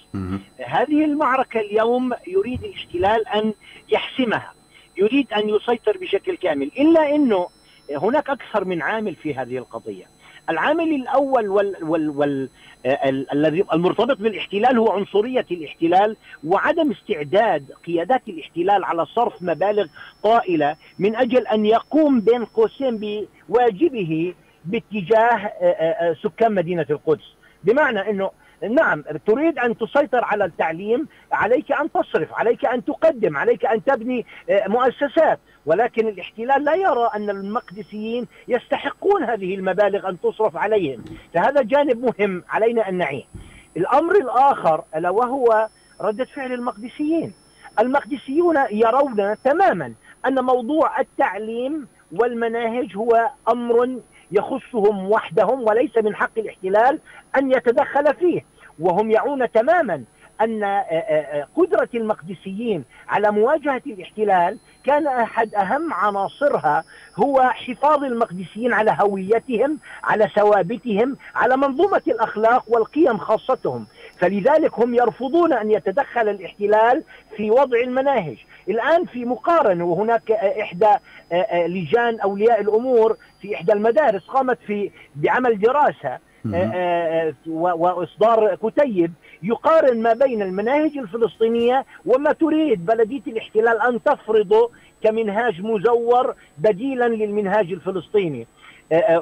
هذه 0.65 1.05
المعركة 1.05 1.59
اليوم 1.59 2.13
يريد 2.27 2.63
الاحتلال 2.63 3.27
أن 3.27 3.53
يحسمها 3.89 4.53
يريد 4.97 5.33
أن 5.33 5.49
يسيطر 5.49 5.97
بشكل 5.97 6.37
كامل 6.37 6.71
إلا 6.79 7.15
أنه 7.15 7.47
هناك 7.97 8.29
أكثر 8.29 8.65
من 8.65 8.81
عامل 8.81 9.15
في 9.15 9.35
هذه 9.35 9.57
القضية. 9.57 10.05
العامل 10.49 10.95
الأول 10.95 11.49
وال 11.49 11.75
وال 11.83 12.09
وال 12.09 12.49
الذي 13.33 13.63
المرتبط 13.73 14.17
بالإحتلال 14.17 14.77
هو 14.77 14.91
عنصرية 14.91 15.45
الإحتلال 15.51 16.15
وعدم 16.43 16.91
استعداد 16.91 17.71
قيادات 17.87 18.21
الإحتلال 18.27 18.83
على 18.83 19.05
صرف 19.05 19.33
مبالغ 19.41 19.85
طائلة 20.23 20.75
من 20.99 21.15
أجل 21.15 21.47
أن 21.47 21.65
يقوم 21.65 22.19
بين 22.19 22.45
قوسين 22.45 22.97
بواجبه 23.49 24.33
باتجاه 24.65 25.51
سكان 26.23 26.53
مدينة 26.53 26.85
القدس. 26.89 27.33
بمعنى 27.63 28.09
أنه 28.09 28.31
نعم 28.63 29.03
تريد 29.27 29.59
أن 29.59 29.77
تسيطر 29.77 30.23
على 30.23 30.45
التعليم 30.45 31.07
عليك 31.31 31.71
أن 31.71 31.91
تصرف 31.91 32.33
عليك 32.33 32.65
أن 32.65 32.85
تقدم 32.85 33.37
عليك 33.37 33.65
أن 33.65 33.83
تبني 33.83 34.25
آه، 34.49 34.67
مؤسسات. 34.67 35.39
ولكن 35.65 36.07
الاحتلال 36.07 36.63
لا 36.63 36.75
يرى 36.75 37.09
أن 37.15 37.29
المقدسيين 37.29 38.27
يستحقون 38.47 39.23
هذه 39.23 39.55
المبالغ 39.55 40.09
أن 40.09 40.19
تصرف 40.21 40.57
عليهم. 40.57 41.03
فهذا 41.33 41.61
جانب 41.61 42.05
مهم 42.05 42.43
علينا 42.49 42.89
أن 42.89 42.97
نعيه 42.97 43.23
الأمر 43.77 44.15
الآخر 44.15 44.83
ألا 44.95 45.09
وهو 45.09 45.67
ردة 46.01 46.25
فعل 46.25 46.53
المقدسيين. 46.53 47.33
المقدسيون 47.79 48.55
يرون 48.71 49.35
تماما 49.43 49.93
أن 50.25 50.43
موضوع 50.43 50.99
التعليم 50.99 51.87
والمناهج 52.11 52.97
هو 52.97 53.29
أمر 53.49 53.99
يخصهم 54.31 55.11
وحدهم 55.11 55.61
وليس 55.67 55.97
من 55.97 56.15
حق 56.15 56.31
الاحتلال 56.37 56.99
أن 57.37 57.51
يتدخل 57.51 58.13
فيه. 58.13 58.45
وهم 58.79 59.11
يعون 59.11 59.51
تماما 59.51 60.03
أن 60.41 60.63
آه، 60.63 60.67
آه، 60.67 61.39
آه، 61.39 61.47
قدرة 61.55 61.89
المقدسيين 61.95 62.83
على 63.09 63.31
مواجهة 63.31 63.81
الاحتلال 63.87 64.57
كان 64.85 65.07
أحد 65.07 65.55
أهم 65.55 65.93
عناصرها 65.93 66.83
هو 67.15 67.41
حفاظ 67.41 68.03
المقدسيين 68.03 68.73
على 68.73 68.97
هويتهم 69.01 69.79
على 70.03 70.29
ثوابتهم 70.35 71.17
على 71.35 71.57
منظومة 71.57 72.01
الأخلاق 72.07 72.63
والقيم 72.67 73.17
خاصتهم. 73.17 73.87
فلذلك 74.19 74.79
هم 74.79 74.95
يرفضون 74.95 75.53
أن 75.53 75.71
يتدخل 75.71 76.29
الاحتلال 76.29 77.03
في 77.37 77.51
وضع 77.51 77.79
المناهج. 77.79 78.37
الآن 78.69 79.05
في 79.05 79.25
مقارنة 79.25 79.85
وهناك 79.85 80.31
إحدى 80.31 80.91
لجان 81.53 82.19
أولياء 82.19 82.61
الأمور 82.61 83.17
في 83.41 83.55
إحدى 83.55 83.73
المدارس 83.73 84.27
قامت 84.27 84.57
في 84.67 84.91
بعمل 85.15 85.59
دراسة 85.59 86.17
وإصدار 87.47 88.55
كتيب 88.55 89.13
يقارن 89.43 90.01
ما 90.01 90.13
بين 90.13 90.41
المناهج 90.41 90.97
الفلسطينية 90.97 91.85
وما 92.05 92.31
تريد. 92.31 92.85
بلدية 92.85 93.21
الاحتلال 93.27 93.81
أن 93.81 94.03
تفرضه 94.03 94.71
كمنهاج 95.03 95.61
مزور 95.61 96.35
بديلا 96.57 97.07
للمنهاج 97.07 97.71
الفلسطيني. 97.71 98.47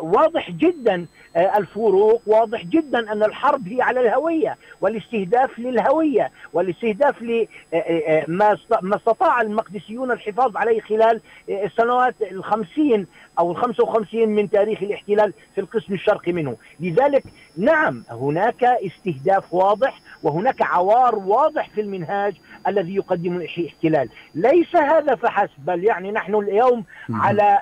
واضح 0.01 0.51
جدا 0.51 1.05
الفروق 1.37 2.21
واضح 2.25 2.65
جدا 2.65 3.11
أن 3.11 3.23
الحرب 3.23 3.67
هي 3.67 3.81
على 3.81 3.99
الهوية 3.99 4.57
والاستهداف 4.81 5.59
للهوية 5.59 6.31
والاستهداف 6.53 7.21
لما 7.21 8.57
ما 8.81 8.95
استطاع 8.95 9.41
المقدسيون 9.41 10.11
الحفاظ 10.11 10.57
عليه 10.57 10.81
خلال 10.81 11.21
السنوات 11.49 12.15
الخمسين 12.31 13.07
أو 13.39 13.51
الخمسة 13.51 13.83
وخمسين 13.83 14.29
من 14.29 14.49
تاريخ 14.49 14.83
الاحتلال 14.83 15.33
في 15.55 15.61
القسم 15.61 15.93
الشرقي 15.93 16.31
منه. 16.31 16.57
لذلك 16.79 17.23
نعم 17.57 18.03
هناك 18.11 18.63
استهداف 18.63 19.53
واضح 19.53 19.99
وهناك 20.23 20.61
عوار 20.61 21.15
واضح 21.15 21.69
في 21.69 21.81
المنهاج 21.81 22.33
الذي 22.67 22.95
يقدم 22.95 23.35
الاحتلال. 23.35 24.09
ليس 24.35 24.75
هذا 24.75 25.15
فحسب 25.15 25.65
بل 25.65 25.83
يعني 25.83 26.11
نحن 26.11 26.35
اليوم 26.35 26.83
على 27.09 27.59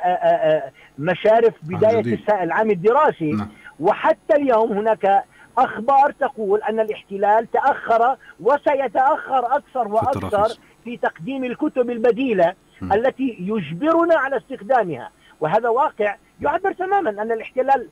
مشارف 0.99 1.53
بداية 1.63 2.19
العام 2.29 2.71
الدراسي 2.71 3.31
نعم. 3.31 3.47
وحتى 3.79 4.35
اليوم 4.35 4.71
هناك 4.71 5.23
أخبار 5.57 6.11
تقول 6.11 6.61
أن 6.61 6.79
الاحتلال 6.79 7.51
تأخر 7.51 8.15
وسيتأخر 8.39 9.55
أكثر 9.55 9.87
وأكثر 9.87 10.47
في 10.83 10.97
تقديم 10.97 11.43
الكتب 11.43 11.89
البديلة 11.89 12.53
م. 12.81 12.93
التي 12.93 13.37
يجبرنا 13.39 14.15
على 14.15 14.37
استخدامها 14.37 15.09
وهذا 15.39 15.69
واقع 15.69 16.15
يعبر 16.41 16.71
تماما 16.71 17.09
أن 17.09 17.31
الاحتلال 17.31 17.87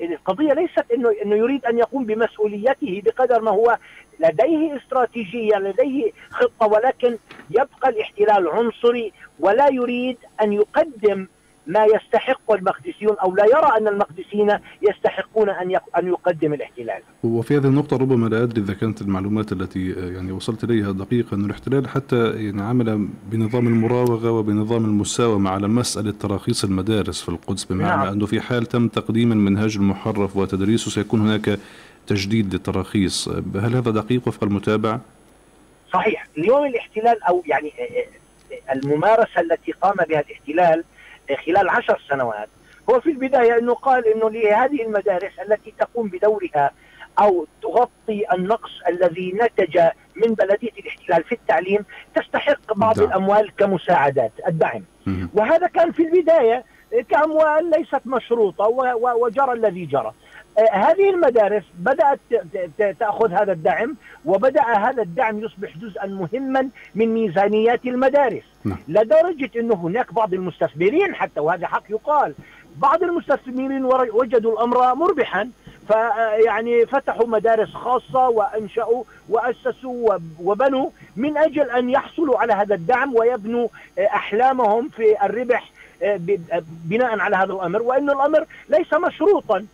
القضية 0.00 0.52
ليست 0.52 0.84
إنه 0.94 1.12
إنه 1.24 1.36
يريد 1.36 1.64
أن 1.64 1.78
يقوم 1.78 2.04
بمسؤوليته 2.04 3.02
بقدر 3.04 3.40
ما 3.40 3.50
هو 3.50 3.78
لديه 4.20 4.76
استراتيجيه 4.76 5.56
لديه 5.56 6.10
خطة 6.30 6.66
ولكن 6.66 7.16
يبقى 7.50 7.88
الاحتلال 7.88 8.48
عنصري 8.48 9.12
ولا 9.40 9.68
يريد 9.72 10.16
أن 10.42 10.52
يقدم 10.52 11.26
ما 11.68 11.84
يستحق 11.84 12.52
المقدسيون 12.52 13.16
أو 13.22 13.34
لا 13.34 13.44
يرى 13.44 13.72
أن 13.78 13.88
المقدسيين 13.88 14.58
يستحقون 14.88 15.50
أن 15.50 15.76
أن 15.98 16.08
يقدم 16.08 16.52
الاحتلال. 16.52 17.02
وفي 17.24 17.56
هذه 17.56 17.66
النقطة 17.66 17.96
ربما 17.96 18.28
لا 18.28 18.42
أدري 18.42 18.60
إذا 18.60 18.74
كانت 18.74 19.02
المعلومات 19.02 19.52
التي 19.52 19.90
يعني 19.90 20.32
وصلت 20.32 20.64
إليها 20.64 20.92
دقيقة 20.92 21.34
أن 21.34 21.44
الاحتلال 21.44 21.88
حتى 21.88 22.30
يعني 22.44 22.62
عمل 22.62 23.08
بنظام 23.30 23.66
المراوغة 23.66 24.30
وبنظام 24.30 24.84
المساومة 24.84 25.50
على 25.50 25.68
مسألة 25.68 26.10
تراخيص 26.10 26.64
المدارس 26.64 27.22
في 27.22 27.28
القدس 27.28 27.64
بمعنى 27.64 28.04
نعم. 28.04 28.12
أنه 28.12 28.26
في 28.26 28.40
حال 28.40 28.66
تم 28.66 28.88
تقديم 28.88 29.32
المنهاج 29.32 29.76
المحرف 29.76 30.36
وتدريسه 30.36 30.90
سيكون 30.90 31.20
هناك 31.20 31.58
تجديد 32.06 32.54
للتراخيص، 32.54 33.28
هل 33.28 33.76
هذا 33.76 33.90
دقيق 33.90 34.28
وفق 34.28 34.44
المتابع؟ 34.44 34.98
صحيح، 35.92 36.28
اليوم 36.38 36.66
الاحتلال 36.66 37.22
أو 37.22 37.42
يعني 37.46 37.72
الممارسة 38.72 39.40
التي 39.40 39.72
قام 39.72 39.96
بها 40.08 40.20
الاحتلال 40.20 40.84
خلال 41.36 41.68
عشر 41.68 42.02
سنوات 42.08 42.48
هو 42.90 43.00
في 43.00 43.10
البداية 43.10 43.58
أنه 43.58 43.74
قال 43.74 44.06
أنه 44.06 44.30
لهذه 44.30 44.82
المدارس 44.82 45.32
التي 45.48 45.74
تقوم 45.78 46.08
بدورها 46.08 46.70
أو 47.20 47.46
تغطي 47.62 48.24
النقص 48.32 48.70
الذي 48.88 49.32
نتج 49.42 49.78
من 50.16 50.34
بلدية 50.34 50.70
الاحتلال 50.78 51.24
في 51.24 51.32
التعليم 51.32 51.84
تستحق 52.14 52.74
بعض 52.76 52.94
دعم. 52.94 53.06
الأموال 53.08 53.56
كمساعدات 53.56 54.32
الدعم. 54.48 54.84
وهذا 55.34 55.66
كان 55.66 55.92
في 55.92 56.02
البداية 56.02 56.64
كأموال 57.08 57.70
ليست 57.70 58.00
مشروطة 58.06 58.64
وجرى 59.20 59.52
الذي 59.52 59.86
جرى. 59.86 60.12
هذه 60.72 61.10
المدارس 61.10 61.62
بدأت 61.78 62.20
تأخذ 63.00 63.32
هذا 63.32 63.52
الدعم 63.52 63.96
وبدأ 64.24 64.62
هذا 64.62 65.02
الدعم 65.02 65.38
يصبح 65.38 65.76
جزءا 65.76 66.06
مهما 66.06 66.68
من 66.94 67.08
ميزانيات 67.14 67.84
المدارس 67.86 68.44
نعم. 68.64 68.78
لدرجة 68.88 69.50
أنه 69.60 69.74
هناك 69.74 70.14
بعض 70.14 70.34
المستثمرين 70.34 71.14
حتى 71.14 71.40
وهذا 71.40 71.66
حق 71.66 71.82
يقال 71.90 72.34
بعض 72.76 73.02
المستثمرين 73.02 73.84
وجدوا 73.84 74.52
الأمر 74.52 74.94
مربحا 74.94 75.50
فيعني 75.88 76.86
فتحوا 76.86 77.26
مدارس 77.26 77.68
خاصة 77.68 78.28
وأنشأوا 78.28 79.04
وأسسوا 79.28 80.18
وبنوا 80.40 80.90
من 81.16 81.36
أجل 81.36 81.70
أن 81.70 81.90
يحصلوا 81.90 82.38
على 82.38 82.52
هذا 82.52 82.74
الدعم 82.74 83.14
ويبنوا 83.14 83.68
آه، 83.98 84.06
أحلامهم 84.06 84.88
في 84.88 85.24
الربح 85.24 85.70
آه، 86.02 86.20
بناء 86.84 87.18
على 87.18 87.36
هذا 87.36 87.52
الأمر 87.52 87.82
وأن 87.82 88.10
الأمر 88.10 88.46
ليس 88.68 88.94
مشروطا 88.94 89.66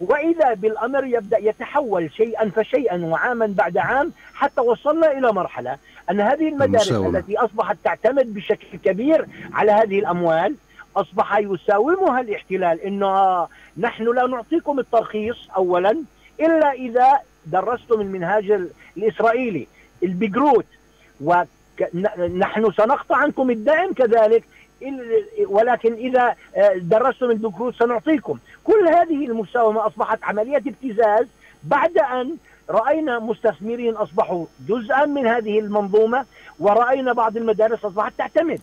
وإذا 0.00 0.54
بالأمر 0.54 1.04
يبدأ 1.04 1.38
يتحول 1.38 2.10
شيئا 2.12 2.50
فشيئا 2.50 3.04
وعاما 3.04 3.46
بعد 3.46 3.78
عام 3.78 4.12
حتى 4.34 4.60
وصلنا 4.60 5.12
إلى 5.12 5.32
مرحلة 5.32 5.76
أن 6.10 6.20
هذه 6.20 6.48
المدارس 6.48 6.88
المساومة. 6.88 7.18
التي 7.18 7.38
أصبحت 7.38 7.76
تعتمد 7.84 8.34
بشكل 8.34 8.78
كبير 8.84 9.26
على 9.52 9.72
هذه 9.72 9.98
الأموال 9.98 10.54
أصبح 10.96 11.38
يساومها 11.38 12.20
الاحتلال 12.20 12.80
إنه 12.80 13.46
نحن 13.78 14.04
لا 14.14 14.26
نعطيكم 14.26 14.78
الترخيص 14.78 15.48
اولا 15.56 16.02
إلا 16.40 16.72
إذا 16.72 17.18
درستم 17.46 18.00
المنهاج 18.00 18.68
الإسرائيلي 18.96 19.66
البيجروت 20.02 20.66
ونحن 21.20 22.72
سنقطع 22.72 23.16
عنكم 23.16 23.50
الدعم 23.50 23.92
كذلك 23.92 24.44
ولكن 25.46 25.92
إذا 25.92 26.34
آه، 26.56 26.74
درستم 26.74 27.30
البكروت 27.30 27.74
سنعطيكم 27.74 28.38
كل 28.64 28.88
هذه 28.88 29.26
المساومة 29.26 29.86
أصبحت 29.86 30.18
عملية 30.24 30.56
ابتزاز 30.56 31.26
بعد 31.62 31.98
أن 31.98 32.36
رأينا 32.70 33.18
مستثمرين 33.18 33.96
أصبحوا 33.96 34.46
جزءا 34.68 35.06
من 35.06 35.26
هذه 35.26 35.58
المنظومة 35.58 36.24
ورأينا 36.58 37.12
بعض 37.12 37.36
المدارس 37.36 37.84
أصبحت 37.84 38.12
تعتمد. 38.18 38.60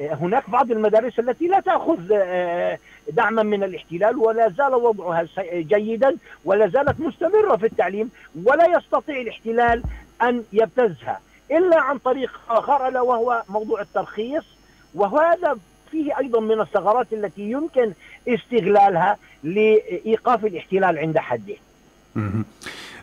آه، 0.00 0.14
هناك 0.14 0.50
بعض 0.50 0.70
المدارس 0.70 1.18
التي 1.18 1.46
لا 1.48 1.60
تأخذ 1.60 2.12
آه، 2.12 2.78
دعما 3.12 3.42
من 3.42 3.62
الاحتلال 3.62 4.16
ولا 4.16 4.48
زال 4.48 4.74
وضعها 4.74 5.26
جيدا 5.52 6.16
ولا 6.44 6.68
زالت 6.68 7.00
مستمرة 7.00 7.56
في 7.56 7.66
التعليم 7.66 8.10
ولا 8.44 8.78
يستطيع 8.78 9.20
الاحتلال 9.20 9.82
أن 10.22 10.44
يبتزها. 10.52 11.20
إلا 11.50 11.80
عن 11.80 11.98
طريق 11.98 12.40
آخر 12.50 12.88
ألا 12.88 13.00
وهو 13.00 13.42
موضوع 13.48 13.80
الترخيص 13.80 14.44
وهذا 14.94 15.58
فيه 15.90 16.18
أيضا 16.18 16.40
من 16.40 16.60
الثغرات 16.60 17.12
التي 17.12 17.50
يمكن 17.50 17.92
استغلالها 18.28 19.16
لإيقاف 19.44 20.44
الاحتلال 20.44 20.98
عند 20.98 21.18
حده. 21.18 21.54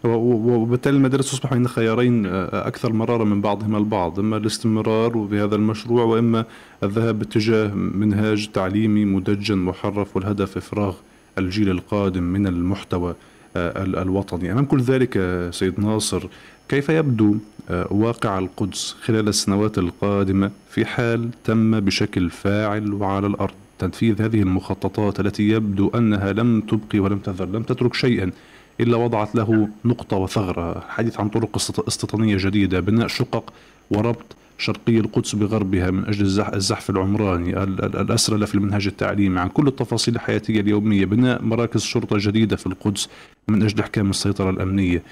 وبالتالي 0.04 0.98
المدارس 0.98 1.32
تصبح 1.32 1.54
بين 1.54 1.67
خيارين 1.67 2.26
آه، 2.26 2.67
أكثر 2.67 2.93
مرارة 2.93 3.24
من 3.24 3.41
بعضهما 3.41 3.78
البعض، 3.78 4.19
إما 4.19 4.38
الاستمرار 4.38 5.17
بهذا 5.17 5.56
المشروع 5.56 6.04
وإما 6.04 6.46
الذهاب 6.84 7.19
باتجاه 7.19 7.67
منهاج 7.74 8.52
تعليمي 8.52 9.06
مدجن 9.06 9.58
محرف 9.58 10.15
والهدف 10.15 10.58
إفراغ 10.58 10.96
الجيل 11.38 11.69
القادم 11.69 12.24
من 12.24 12.48
المحتوى 12.48 13.15
آه، 13.56 13.84
الوطني 13.84 14.52
أمام 14.52 14.65
كل 14.65 14.82
ذلك 14.82 15.19
سيد 15.52 15.80
ناصر 15.80 16.28
كيف 16.73 16.89
يبدو 16.89 17.36
آه، 17.69 17.88
واقع 17.91 18.39
القدس 18.39 18.95
خلال 19.01 19.27
السنوات 19.27 19.77
القادمة 19.77 20.51
في 20.69 20.86
حال 20.86 21.29
تم 21.43 21.79
بشكل 21.79 22.29
فاعل 22.29 22.93
وعلى 22.93 23.27
الأرض؟ 23.27 23.53
تنفيذ 23.79 24.21
هذه 24.21 24.41
المخططات 24.41 25.19
التي 25.19 25.49
يبدو 25.49 25.91
أنها 25.95 26.33
لم 26.33 26.62
تبقي 26.62 26.99
ولم 26.99 27.17
تذر 27.17 27.45
لم 27.45 27.63
تترك 27.63 27.93
شيئا 27.93 28.31
إلا 28.79 28.97
وضعت 28.97 29.36
له 29.36 29.69
نقطة 29.86 30.17
وثغرة. 30.17 30.77
الحديث 30.77 31.19
عن 31.19 31.29
طرق 31.29 31.55
استيطانية 31.88 32.38
جديدة 32.39 32.79
بناء 32.79 33.07
شقق 33.07 33.53
وربط 33.91 34.36
شرقي 34.57 34.97
القدس 34.97 35.36
بغربها 35.36 35.91
من 35.91 36.05
أجل 36.05 36.25
الزحف 36.53 36.89
العمراني 36.89 37.63
الأسرلة 37.63 38.45
في 38.45 38.55
المنهج 38.55 38.88
التعليمي 38.88 39.39
عن 39.39 39.49
كل 39.49 39.67
التفاصيل 39.67 40.15
الحياتية 40.15 40.62
اليومية 40.62 41.05
بناء 41.05 41.41
مراكز 41.41 41.81
شرطة 41.81 42.17
جديدة 42.19 42.55
في 42.55 42.67
القدس 42.67 43.09
من 43.47 43.63
أجل 43.63 43.79
إحكام 43.79 44.09
السيطرة 44.09 44.49
الأمنية. 44.49 45.03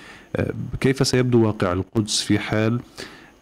كيف 0.82 1.08
سيبدو 1.08 1.46
واقع 1.48 1.72
القدس 1.72 2.22
في 2.22 2.40
حال 2.40 2.82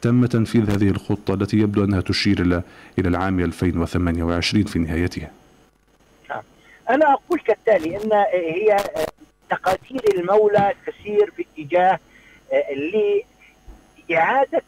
تم 0.01 0.25
تنفيذ 0.25 0.71
هذه 0.71 0.89
الخطة 0.89 1.33
التي 1.33 1.57
يبدو 1.57 1.83
أنها 1.83 2.01
تشير 2.01 2.41
إلى 2.41 2.63
إلى 2.99 3.09
العام 3.09 3.39
2028 3.39 4.63
في 4.63 4.79
نهايتها 4.79 5.31
نعم. 6.29 6.43
أنا 6.89 7.13
أقول 7.13 7.39
كالتالي 7.39 7.97
أن 7.97 8.11
هي 8.33 8.77
تقاتيل 9.49 10.01
المولى 10.15 10.73
تسير 10.87 11.31
في 11.37 11.45
اتجاه 11.57 11.99
آه، 12.53 13.19
لإعادة 14.09 14.61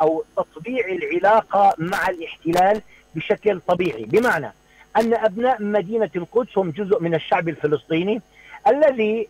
أو 0.00 0.24
تطبيع 0.36 0.86
العلاقة 0.86 1.74
مع 1.78 2.08
الاحتلال 2.08 2.82
بشكل 3.14 3.60
طبيعي 3.60 4.04
بمعنى 4.04 4.52
أن 4.96 5.14
أبناء 5.14 5.62
مدينة 5.62 6.10
القدس 6.16 6.58
هم 6.58 6.70
جزء 6.70 7.02
من 7.02 7.14
الشعب 7.14 7.48
الفلسطيني 7.48 8.22
الذي 8.68 9.28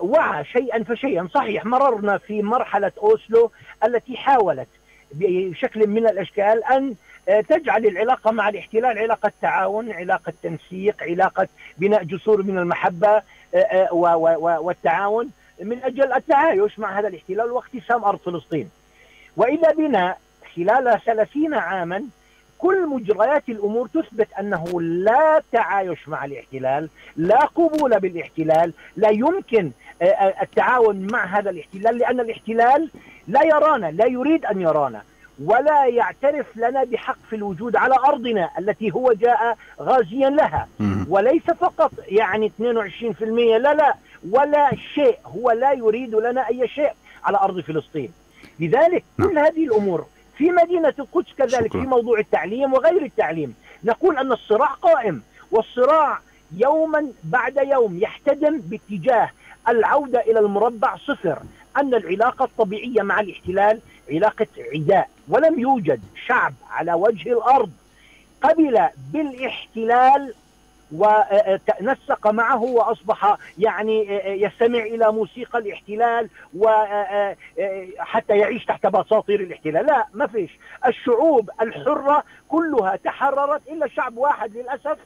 وعى 0.00 0.44
شيئا 0.44 0.82
فشيئا 0.82 1.28
صحيح 1.34 1.64
مررنا 1.64 2.18
في 2.18 2.42
مرحلة 2.42 2.92
أوسلو 2.98 3.50
التي 3.84 4.16
حاولت 4.16 4.68
بشكل 5.12 5.86
من 5.86 6.06
الأشكال 6.06 6.64
أن 6.64 6.94
آه، 7.28 7.40
تجعل 7.40 7.86
العلاقة 7.86 8.30
مع 8.30 8.48
الاحتلال 8.48 8.98
علاقة 8.98 9.32
تعاون، 9.42 9.92
علاقة 9.92 10.32
تنسيق، 10.42 11.02
علاقة 11.02 11.48
بناء 11.78 12.04
جسور 12.04 12.42
من 12.42 12.58
المحبة 12.58 13.22
آه، 13.54 13.88
والتعاون 14.60 15.30
من 15.60 15.82
أجل 15.82 16.12
التعايش 16.12 16.78
مع 16.78 16.98
هذا 16.98 17.08
الاحتلال 17.08 17.50
واقتسام 17.50 18.04
أرض 18.04 18.18
فلسطين. 18.18 18.70
وإذا 19.36 19.72
بنا 19.72 20.16
خلال 20.56 21.00
ثلاثين 21.06 21.54
عاما 21.54 22.04
كل 22.58 22.88
مجريات 22.88 23.48
الأمور 23.48 23.88
تثبت 23.88 24.28
أنه 24.40 24.80
لا 24.80 25.42
تعايش 25.52 26.08
مع 26.08 26.24
الاحتلال، 26.24 26.88
لا 27.16 27.44
قبول 27.44 28.00
بالاحتلال، 28.00 28.72
لا 28.96 29.10
يمكن 29.10 29.70
آه، 30.02 30.04
آه، 30.04 30.42
التعاون 30.42 31.06
مع 31.12 31.24
هذا 31.24 31.50
الاحتلال 31.50 31.98
لأن 31.98 32.20
الاحتلال 32.20 32.90
لا 33.28 33.44
يرانا، 33.44 33.86
لا 33.90 34.06
يريد 34.06 34.44
أن 34.44 34.60
يرانا، 34.60 35.02
ولا 35.44 35.86
يعترف 35.86 36.56
لنا 36.56 36.84
بحق 36.84 37.18
في 37.30 37.36
الوجود 37.36 37.76
على 37.76 37.94
أرضنا 37.94 38.50
التي 38.58 38.90
هو 38.90 39.12
جاء 39.12 39.56
غازيا 39.80 40.30
لها، 40.30 40.68
وليس 41.08 41.42
فقط 41.42 41.92
يعني 42.08 42.46
22% 42.46 43.58
لا 43.58 43.74
لا 43.74 43.94
ولا 44.30 44.70
شيء، 44.94 45.18
هو 45.26 45.50
لا 45.50 45.72
يريد 45.72 46.14
لنا 46.14 46.48
أي 46.48 46.68
شيء 46.68 46.92
على 47.24 47.38
أرض 47.38 47.60
فلسطين. 47.60 48.12
لذلك 48.60 49.04
نعم. 49.18 49.28
كل 49.28 49.38
هذه 49.38 49.64
الأمور 49.64 50.06
في 50.38 50.50
مدينة 50.50 50.94
القدس 50.98 51.32
كذلك 51.38 51.66
شكرا. 51.66 51.80
في 51.80 51.86
موضوع 51.86 52.18
التعليم 52.18 52.72
وغير 52.74 53.02
التعليم 53.04 53.54
نقول 53.84 54.18
أن 54.18 54.32
الصراع 54.32 54.66
قائم 54.68 55.22
والصراع 55.50 56.18
يوما 56.56 57.08
بعد 57.24 57.56
يوم 57.56 57.98
يحتدم 57.98 58.58
باتجاه 58.58 59.30
العودة 59.68 60.20
إلى 60.20 60.38
المربع 60.38 60.96
صفر 60.96 61.38
أن 61.76 61.94
العلاقة 61.94 62.44
الطبيعية 62.44 63.02
مع 63.02 63.20
الاحتلال 63.20 63.80
علاقة 64.10 64.46
عداء 64.74 65.08
ولم 65.28 65.60
يوجد 65.60 66.00
شعب 66.26 66.54
على 66.70 66.92
وجه 66.94 67.32
الأرض 67.32 67.70
قبل 68.42 68.88
بالاحتلال 69.12 70.34
ونسق 70.94 72.30
معه 72.30 72.62
وأصبح 72.62 73.36
يعني 73.58 74.06
يستمع 74.42 74.78
إلى 74.78 75.12
موسيقى 75.12 75.58
الاحتلال 75.58 76.28
وحتى 76.56 78.38
يعيش 78.38 78.64
تحت 78.64 78.86
بساطير 78.86 79.40
الاحتلال. 79.40 79.86
لا 79.86 80.06
ما 80.14 80.26
فيش. 80.26 80.58
الشعوب 80.86 81.50
الحرة 81.60 82.24
كلها 82.48 82.96
تحررت 82.96 83.68
إلا 83.68 83.88
شعب 83.88 84.16
واحد 84.16 84.56
للأسف 84.56 84.98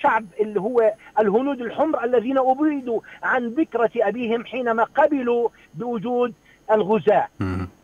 شعب 0.00 0.26
اللي 0.40 0.60
هو 0.60 0.94
الهنود 1.18 1.60
الحمر 1.60 2.04
الذين 2.04 2.38
أبيدوا 2.38 3.00
عن 3.22 3.48
ذكرة 3.48 3.90
أبيهم 3.96 4.44
حينما 4.44 4.84
قبلوا 4.84 5.48
بوجود 5.74 6.34
الغزاة. 6.70 7.28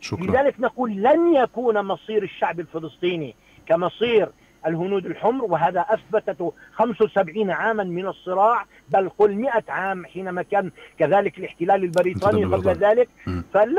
شكرا. 0.01 0.27
لذلك 0.27 0.61
نقول 0.61 0.91
لن 0.91 1.35
يكون 1.35 1.83
مصير 1.83 2.23
الشعب 2.23 2.61
الفلسطيني 2.61 3.35
كمصير 3.67 4.29
الهنود 4.67 5.07
الحمر 5.07 5.45
وهذا 5.45 5.81
أثبتته 5.81 6.53
75 6.73 7.51
عاما 7.51 7.85
من 7.85 8.07
الصراع 8.07 8.65
بل 8.89 9.09
قل 9.09 9.35
100 9.35 9.51
عام 9.69 10.07
حينما 10.07 10.43
كان 10.43 10.71
كذلك 10.99 11.39
الاحتلال 11.39 11.85
البريطاني 11.85 12.45
قبل 12.45 12.71
ذلك. 12.73 13.09
فلن 13.55 13.77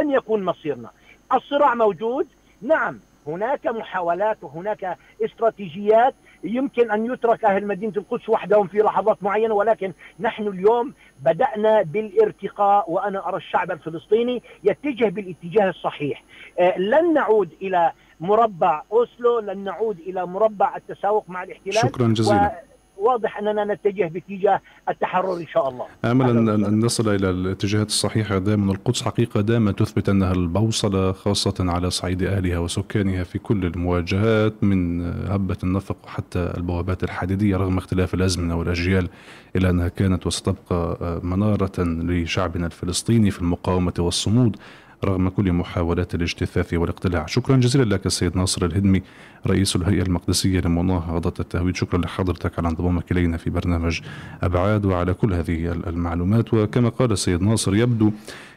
لن 0.00 0.10
يكون 0.10 0.44
مصيرنا. 0.44 0.90
الصراع 1.32 1.74
موجود. 1.74 2.26
نعم 2.62 2.98
هناك 3.26 3.66
محاولات 3.66 4.38
وهناك 4.42 4.98
استراتيجيات. 5.24 6.14
يمكن 6.44 6.90
أن 6.90 7.12
يترك 7.12 7.44
أهل 7.44 7.66
مدينة 7.66 7.92
القدس 7.96 8.28
وحدهم 8.28 8.66
في 8.66 8.78
لحظات 8.78 9.22
معينة 9.22 9.54
ولكن 9.54 9.92
نحن 10.20 10.46
اليوم 10.48 10.94
بدأنا 11.20 11.82
بالارتقاء 11.82 12.90
وأنا 12.90 13.28
أرى 13.28 13.36
الشعب 13.36 13.70
الفلسطيني 13.70 14.42
يتجه 14.64 15.08
بالاتجاه 15.08 15.68
الصحيح. 15.68 16.22
آه، 16.58 16.78
لن 16.78 17.12
نعود 17.14 17.50
إلى 17.62 17.92
مربع 18.20 18.82
أوسلو 18.92 19.38
لن 19.38 19.64
نعود 19.64 19.98
إلى 19.98 20.26
مربع 20.26 20.76
التساوق 20.76 21.24
مع 21.28 21.42
الاحتلال. 21.42 21.74
شكرا 21.74 22.08
جزيلا. 22.08 22.62
واضح 22.98 23.38
أننا 23.38 23.64
نتجه 23.64 24.06
باتجاه 24.08 24.60
التحرر 24.88 25.36
إن 25.36 25.46
شاء 25.46 25.68
الله. 25.68 25.86
أمل 26.04 26.48
ان 26.48 26.80
نصل 26.84 27.14
إلى 27.14 27.30
الاتجاهات 27.30 27.86
الصحيحة 27.86 28.38
دائما 28.38 28.72
القدس 28.72 29.02
حقيقة 29.02 29.40
دائما 29.40 29.72
تثبت 29.72 30.08
أنها 30.08 30.32
البوصلة 30.32 31.12
خاصة 31.12 31.54
على 31.60 31.90
صعيد 31.90 32.22
أهلها 32.22 32.58
وسكانها 32.58 33.24
في 33.24 33.38
كل 33.38 33.64
المواجهات 33.64 34.64
من 34.64 35.06
هبة 35.30 35.56
النفق 35.64 35.96
وحتى 36.04 36.52
البوابات 36.56 37.04
الحديدية 37.04 37.56
رغم 37.56 37.78
اختلاف 37.78 38.14
الأزمنة 38.14 38.56
والأجيال 38.56 39.08
الا 39.56 39.70
أنها 39.70 39.88
كانت 39.88 40.26
وستبقى 40.26 41.20
منارة 41.22 41.72
لشعبنا 41.78 42.66
الفلسطيني 42.66 43.30
في 43.30 43.40
المقاومة 43.40 43.94
والصمود. 43.98 44.56
رغم 45.04 45.28
كل 45.28 45.52
محاولات 45.52 46.14
الاجتثاث 46.14 46.74
والاقتلاع. 46.74 47.26
شكرا 47.26 47.56
جزيلا 47.56 47.94
لك 47.94 48.06
السيد 48.06 48.36
ناصر 48.36 48.64
الهدمي 48.64 49.02
رئيس 49.46 49.76
الهيئة 49.76 50.02
المقدسية 50.02 50.60
لمناهضة 50.60 51.34
التهويد. 51.40 51.76
شكرا 51.76 51.98
لحضرتك 52.00 52.58
على 52.58 52.68
انضمامك 52.68 53.12
إلينا 53.12 53.36
في 53.36 53.50
برنامج 53.50 54.00
أبعاد 54.42 54.84
وعلى 54.84 55.14
كل 55.14 55.34
هذه 55.34 55.72
المعلومات. 55.72 56.54
وكما 56.54 56.88
قال 56.88 57.12
السيد 57.12 57.42
ناصر 57.42 57.74
يبدو 57.74 58.12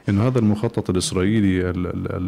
أن 0.10 0.20
هذا 0.20 0.40
المخطط 0.40 0.90
الإسرائيلي 0.90 1.74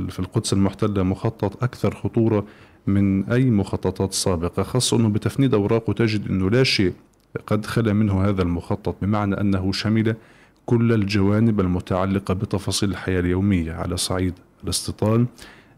في 0.09 0.19
القدس 0.19 0.53
المحتلة 0.53 1.03
مخطط 1.03 1.63
أكثر 1.63 1.95
خطورة 1.95 2.45
من 2.87 3.25
أي 3.29 3.43
مخططات 3.45 4.13
سابقة 4.13 4.63
خاصة 4.63 4.97
أنه 4.97 5.09
بتفنيد 5.09 5.53
أوراقه 5.53 5.93
تجد 5.93 6.27
أنه 6.29 6.49
لا 6.49 6.63
شيء 6.63 6.93
قد 7.47 7.65
خلا 7.65 7.93
منه 7.93 8.25
هذا 8.25 8.41
المخطط 8.41 8.95
بمعنى 9.01 9.41
أنه 9.41 9.71
شمل 9.71 10.15
كل 10.65 10.93
الجوانب 10.93 11.59
المتعلقة 11.59 12.33
بتفاصيل 12.33 12.89
الحياة 12.91 13.19
اليومية. 13.19 13.73
على 13.73 13.97
صعيد 13.97 14.33
الاستيطان 14.63 15.25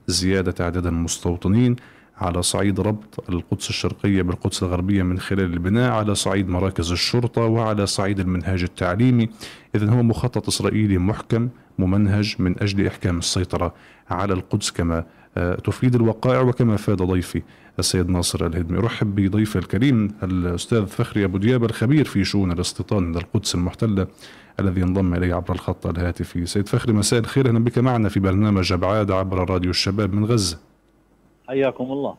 زيادة 0.07 0.65
عدد 0.65 0.85
المستوطنين. 0.85 1.75
على 2.17 2.41
صعيد 2.41 2.79
ربط 2.79 3.29
القدس 3.29 3.69
الشرقية 3.69 4.21
بالقدس 4.21 4.63
الغربية 4.63 5.03
من 5.03 5.19
خلال 5.19 5.53
البناء. 5.53 5.91
على 5.91 6.15
صعيد 6.15 6.49
مراكز 6.49 6.91
الشرطة 6.91 7.41
وعلى 7.41 7.85
صعيد 7.85 8.19
المنهاج 8.19 8.63
التعليمي. 8.63 9.29
إذا 9.75 9.91
هو 9.91 10.03
مخطط 10.03 10.47
إسرائيلي 10.47 10.97
محكم 10.97 11.49
ممنهج 11.79 12.35
من 12.39 12.61
أجل 12.61 12.87
إحكام 12.87 13.17
السيطرة 13.17 13.73
على 14.09 14.33
القدس 14.33 14.71
كما 14.71 15.05
تفيد 15.63 15.95
الوقائع 15.95 16.41
وكما 16.41 16.77
فاد 16.77 16.97
ضيفي 16.97 17.41
السيد 17.79 18.09
ناصر 18.09 18.45
الهدمي. 18.45 18.77
أرحب 18.77 19.15
بضيفي 19.15 19.55
الكريم 19.55 20.11
الأستاذ 20.23 20.85
فخري 20.85 21.25
أبو 21.25 21.37
دياب 21.37 21.63
الخبير 21.63 22.05
في 22.05 22.23
شؤون 22.23 22.51
الاستيطان 22.51 23.11
للقدس 23.11 23.55
المحتلة 23.55 24.07
الذي 24.59 24.83
انضم 24.83 25.13
إلي 25.13 25.33
عبر 25.33 25.53
الخط 25.53 25.87
الهاتفي. 25.87 26.45
سيد 26.45 26.67
فخري 26.67 26.93
مساء 26.93 27.19
الخير. 27.19 27.47
أهلا 27.47 27.63
بك 27.63 27.79
معنا 27.79 28.09
في 28.09 28.19
برنامج 28.19 28.73
أبعاد 28.73 29.11
عبر 29.11 29.49
راديو 29.49 29.69
الشباب 29.69 30.13
من 30.13 30.25
غزة. 30.25 30.59
حياكم 31.47 31.83
الله. 31.83 32.15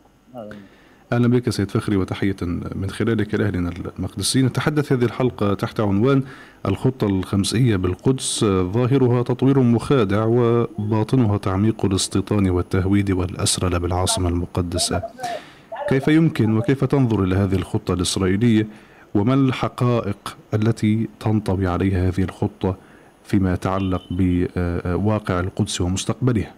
أهلا 1.12 1.29
بك 1.29 1.51
سيد 1.51 1.71
فخري 1.71 1.97
وتحية 1.97 2.37
من 2.75 2.90
خلالك 2.90 3.35
لاهلنا 3.35 3.71
المقدسيين 3.99 4.47
نتحدث 4.47 4.92
هذه 4.92 5.05
الحلقة 5.05 5.55
تحت 5.55 5.81
عنوان 5.81 6.23
الخطة 6.66 7.07
الخمسية 7.07 7.77
بالقدس 7.77 8.45
ظاهرها 8.45 9.23
تطوير 9.23 9.61
مخادع 9.61 10.25
وباطنها 10.25 11.38
تعميق 11.38 11.85
الاستيطان 11.85 12.51
والتهويد 12.51 13.11
والأسرى 13.11 13.79
بالعاصمة 13.79 14.29
المقدسة. 14.29 15.03
كيف 15.88 16.09
يمكن 16.09 16.57
وكيف 16.57 16.85
تنظر 16.85 17.25
إلى 17.25 17.37
هذه 17.37 17.55
الخطة 17.55 17.95
الإسرائيلية 17.95 18.66
وما 19.14 19.35
الحقائق 19.35 20.37
التي 20.55 21.09
تنطوي 21.21 21.66
عليها 21.66 22.09
هذه 22.09 22.23
الخطة 22.23 22.77
فيما 23.25 23.53
يتعلق 23.55 24.03
بواقع 24.11 25.40
القدس 25.40 25.81
ومستقبلها؟ 25.81 26.55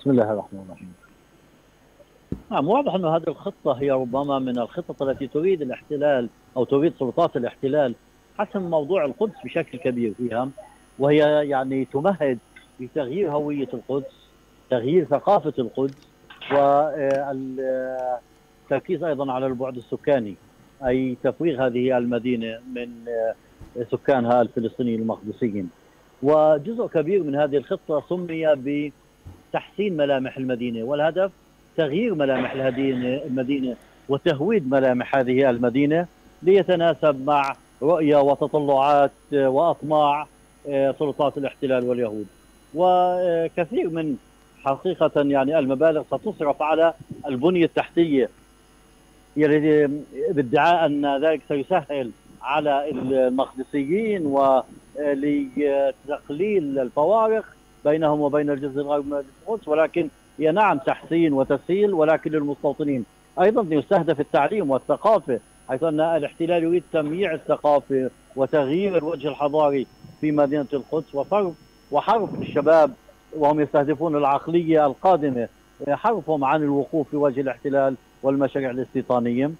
بسم 0.00 0.10
الله 0.10 0.32
الرحمن 0.32 0.60
الرحيم 0.68 1.03
نعم 2.50 2.68
واضح 2.68 2.94
أن 2.94 3.04
هذه 3.04 3.28
الخطة 3.28 3.72
هي 3.72 3.90
ربما 3.90 4.38
من 4.38 4.58
الخطط 4.58 5.02
التي 5.02 5.26
تريد 5.26 5.62
الاحتلال 5.62 6.28
أو 6.56 6.64
تريد 6.64 6.92
سلطات 6.98 7.36
الاحتلال 7.36 7.94
حسم 8.38 8.62
موضوع 8.70 9.04
القدس 9.04 9.34
بشكل 9.44 9.78
كبير 9.78 10.14
فيها 10.14 10.48
وهي 10.98 11.48
يعني 11.48 11.84
تمهد 11.84 12.38
لتغيير 12.80 13.32
هوية 13.32 13.68
القدس 13.74 14.28
تغيير 14.70 15.04
ثقافة 15.04 15.52
القدس 15.58 16.08
والتركيز 16.52 19.04
أيضا 19.04 19.32
على 19.32 19.46
البعد 19.46 19.76
السكاني 19.76 20.34
أي 20.86 21.16
تفويغ 21.22 21.66
هذه 21.66 21.98
المدينة 21.98 22.60
من 22.74 22.88
سكانها 23.90 24.42
الفلسطينيين 24.42 25.00
المقدسيين. 25.00 25.70
وجزء 26.22 26.86
كبير 26.86 27.22
من 27.22 27.36
هذه 27.36 27.56
الخطة 27.56 28.02
سمي 28.08 28.54
بتحسين 29.52 29.96
ملامح 29.96 30.36
المدينة 30.36 30.84
والهدف 30.84 31.30
تغيير 31.76 32.14
ملامح 32.14 32.52
المدينة 32.52 33.76
وتهويد 34.08 34.70
ملامح 34.70 35.16
هذه 35.16 35.50
المدينة 35.50 36.06
ليتناسب 36.42 37.26
مع 37.26 37.56
رؤية 37.82 38.16
وتطلعات 38.16 39.10
وأطماع 39.32 40.26
آه، 40.68 40.94
سلطات 40.98 41.38
الاحتلال 41.38 41.88
واليهود. 41.88 42.26
وكثير 42.74 43.90
من 43.90 44.16
حقيقة 44.64 45.22
يعني 45.22 45.58
المبالغ 45.58 46.02
ستصرف 46.10 46.62
على 46.62 46.94
البنية 47.26 47.64
التحتية 47.64 48.28
يعني 49.36 49.86
بادعاء 50.30 50.86
أن 50.86 51.24
ذلك 51.24 51.40
سيسهل 51.48 52.10
على 52.42 52.90
المقدسيين 52.90 54.26
ولتقليل 54.96 56.78
الفوارق 56.78 57.44
بينهم 57.84 58.20
وبين 58.20 58.50
الجزء 58.50 58.80
الغربي 58.80 59.10
من 59.10 59.24
القدس. 59.48 59.68
ولكن 59.68 60.08
هي 60.38 60.52
نعم 60.52 60.78
تحسين 60.78 61.32
وتسهيل 61.32 61.94
ولكن 61.94 62.30
للمستوطنين. 62.30 63.04
أيضا 63.40 63.66
يستهدف 63.70 64.20
التعليم 64.20 64.70
والثقافة 64.70 65.40
حيث 65.68 65.82
أن 65.82 66.00
الاحتلال 66.00 66.62
يريد 66.62 66.82
تمييع 66.92 67.34
الثقافة 67.34 68.10
وتغيير 68.36 68.96
الوجه 68.98 69.28
الحضاري 69.28 69.86
في 70.20 70.32
مدينة 70.32 70.66
القدس 70.72 71.14
وفرض 71.14 71.54
وحرب 71.90 72.42
الشباب 72.42 72.92
وهم 73.36 73.60
يستهدفون 73.60 74.16
العقلية 74.16 74.86
القادمة 74.86 75.48
حرفهم 75.88 76.44
عن 76.44 76.62
الوقوف 76.62 77.08
في 77.08 77.16
وجه 77.16 77.40
الاحتلال 77.40 77.94
والمشاريع 78.22 78.70
الاستيطانية. 78.70 79.50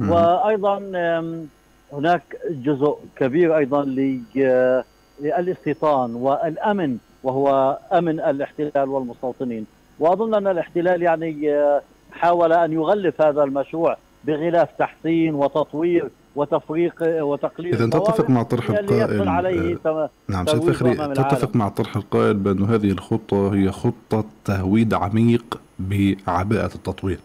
وأيضا 0.00 0.78
هناك 1.92 2.36
جزء 2.50 2.98
كبير 3.16 3.56
أيضا 3.56 3.84
للإستيطان 5.20 6.14
والأمن 6.14 6.98
وهو 7.22 7.78
أمن 7.92 8.20
الاحتلال 8.20 8.88
والمستوطنين. 8.88 9.66
وأظن 10.00 10.34
أن 10.34 10.46
الاحتلال 10.46 11.02
يعني 11.02 11.54
حاول 12.12 12.52
أن 12.52 12.72
يغلف 12.72 13.22
هذا 13.22 13.42
المشروع 13.42 13.96
بغلاف 14.24 14.68
تحسين 14.78 15.34
وتطوير 15.34 16.08
وتفريق 16.36 16.94
وتقليل 17.02 17.74
اذا 17.74 17.86
تتفق 17.86 18.30
مع 18.30 18.42
طرح 18.42 18.70
القائل 18.70 19.28
عليه 19.28 19.78
آه 19.86 20.10
نعم 20.28 20.46
سيد 20.46 20.70
فخري 20.70 20.94
تتفق 20.94 21.56
مع 21.56 21.68
طرح 21.68 21.96
القائل 21.96 22.34
بأن 22.34 22.64
هذه 22.64 22.90
الخطة 22.90 23.54
هي 23.54 23.70
خطة 23.70 24.24
تهويد 24.44 24.94
عميق 24.94 25.60
بعباءة 25.78 26.74
التطوير. 26.74 27.18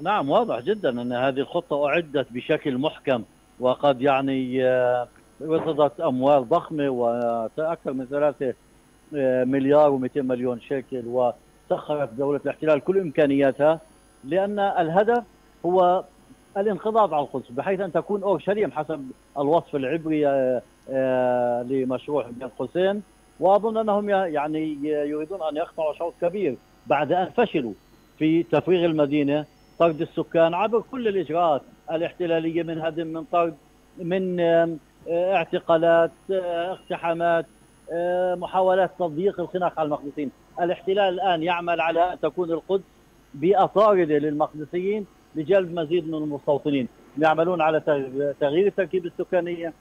نعم 0.00 0.30
واضح 0.30 0.60
جدا 0.60 1.02
أن 1.02 1.12
هذه 1.12 1.40
الخطة 1.40 1.86
أعدت 1.86 2.26
بشكل 2.30 2.78
محكم 2.78 3.22
وقد 3.60 4.02
يعني 4.02 4.64
وصلت 5.40 6.00
آه، 6.00 6.08
أموال 6.08 6.48
ضخمة 6.48 6.88
وأكثر 6.88 7.92
من 7.92 8.06
ثلاثة 8.10 8.46
آه، 8.48 8.54
مليار 9.44 9.98
و200 9.98 10.16
مليون 10.16 10.60
شيكل 10.60 11.02
وسخرت 11.06 12.12
دولة 12.12 12.40
الاحتلال 12.44 12.80
كل 12.80 12.98
إمكانياتها 12.98 13.80
لأن 14.24 14.58
الهدف 14.58 15.24
هو 15.66 16.04
الانقضاض 16.56 17.14
على 17.14 17.22
القدس 17.22 17.50
بحيث 17.50 17.80
أن 17.80 17.92
تكون 17.92 18.22
اورشليم 18.22 18.72
حسب 18.72 19.10
الوصف 19.38 19.76
العبري 19.76 20.28
آه، 20.28 20.62
آه، 20.90 21.62
لمشروع 21.62 22.26
بين 22.30 22.48
قوسين 22.48 23.02
وأظن 23.40 23.76
أنهم 23.76 24.10
يعني 24.10 24.78
يريدون 24.84 25.42
أن 25.42 25.56
يقطعوا 25.56 25.94
شوط 25.94 26.14
كبير 26.20 26.56
بعد 26.86 27.12
أن 27.12 27.26
فشلوا 27.36 27.72
في 28.18 28.42
تفريغ 28.42 28.84
المدينة 28.84 29.44
طرد 29.78 30.00
السكان 30.00 30.54
عبر 30.54 30.82
كل 30.90 31.08
الإجراءات 31.08 31.62
الاحتلالية 31.90 32.62
من 32.62 32.80
هدم 32.80 33.06
من 33.06 33.24
طرد 33.24 33.54
من 33.98 34.40
آه، 34.40 34.76
اعتقالات 35.10 36.10
اقتحامات. 36.30 37.46
محاولات 38.34 38.90
تضييق 38.98 39.40
الخناق 39.40 39.72
على 39.78 39.86
المقدسين 39.86 40.30
الاحتلال 40.60 41.14
الآن 41.14 41.42
يعمل 41.42 41.80
على 41.80 42.12
أن 42.12 42.20
تكون 42.20 42.50
القدس 42.50 42.84
باطارده 43.34 44.18
للمقدسيين 44.18 45.06
لجلب 45.34 45.74
مزيد 45.74 46.08
من 46.08 46.14
المستوطنين. 46.14 46.88
يعملون 47.18 47.60
على 47.60 47.80
تغيير 48.40 48.66
التركيبة 48.66 49.06
السكانية 49.06 49.72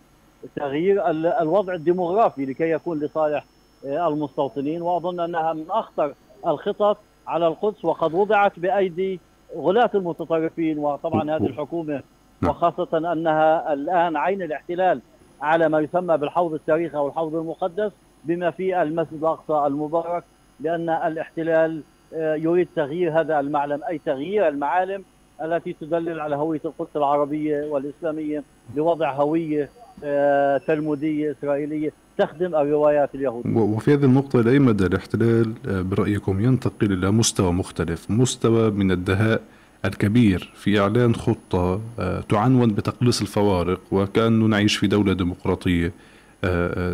تغيير 0.56 1.10
الوضع 1.42 1.74
الديموغرافي 1.74 2.46
لكي 2.46 2.72
يكون 2.72 3.00
لصالح 3.00 3.46
آه، 3.86 4.08
المستوطنين. 4.08 4.82
وأظن 4.82 5.20
أنها 5.20 5.54
من 5.54 5.66
أخطر 5.70 6.14
الخطط 6.48 6.98
على 7.28 7.48
القدس 7.48 7.86
وقد 7.86 8.14
وضعت 8.14 8.60
بأيدي 8.60 9.20
غلاة 9.58 9.90
المتطرفين. 9.96 10.80
وطبعا 10.80 11.36
هذه 11.36 11.46
الحكومة 11.46 12.02
نعم. 12.42 12.52
وخاصة 12.52 13.12
أنها 13.14 13.74
الآن 13.74 14.18
عين 14.18 14.42
الاحتلال 14.42 15.02
على 15.42 15.70
ما 15.70 15.80
يسمى 15.80 16.18
بالحوض 16.18 16.54
التاريخي 16.54 16.98
أو 16.98 17.08
الحوض 17.08 17.36
المقدس 17.36 17.92
بما 18.24 18.52
فيه 18.52 18.82
المسجد 18.82 19.14
الأقصى 19.14 19.68
المبارك 19.68 20.24
لأن 20.60 20.90
الاحتلال 20.90 21.82
آه، 22.14 22.36
يريد 22.36 22.68
تغيير 22.76 23.20
هذا 23.20 23.40
المعلم 23.40 23.82
أي 23.90 24.02
تغيير 24.06 24.48
المعالم 24.48 25.04
التي 25.42 25.74
تدلل 25.82 26.20
على 26.20 26.36
هوية 26.36 26.62
القدس 26.66 26.96
العربية 26.96 27.66
والإسلامية 27.66 28.44
لوضع 28.76 29.14
هوية 29.14 29.70
آه، 30.04 30.58
تلمودية 30.58 31.32
إسرائيلية 31.32 31.92
تخدم 32.18 32.56
الروايات 32.56 33.16
اليهودية 33.16 33.60
وفي 33.60 33.94
هذه 33.94 34.06
النقطة 34.06 34.40
إلى 34.40 34.52
أي 34.52 34.60
مدى 34.60 34.86
الاحتلال 34.86 35.54
آه، 35.68 35.82
برأيكم 35.82 36.40
ينتقل 36.40 36.94
إلى 36.94 37.12
مستوى 37.12 37.52
مختلف 37.52 38.12
مستوى 38.12 38.72
من 38.72 38.92
الدهاء 38.92 39.42
الكبير 39.88 40.52
في 40.56 40.80
إعلان 40.80 41.16
خطة 41.16 41.82
آه، 42.00 42.22
تعنون 42.22 42.74
بتقليص 42.74 43.22
الفوارق 43.22 43.82
وكأنه 43.92 44.46
نعيش 44.46 44.76
في 44.76 44.88
دولة 44.88 45.14
ديمقراطية 45.14 45.92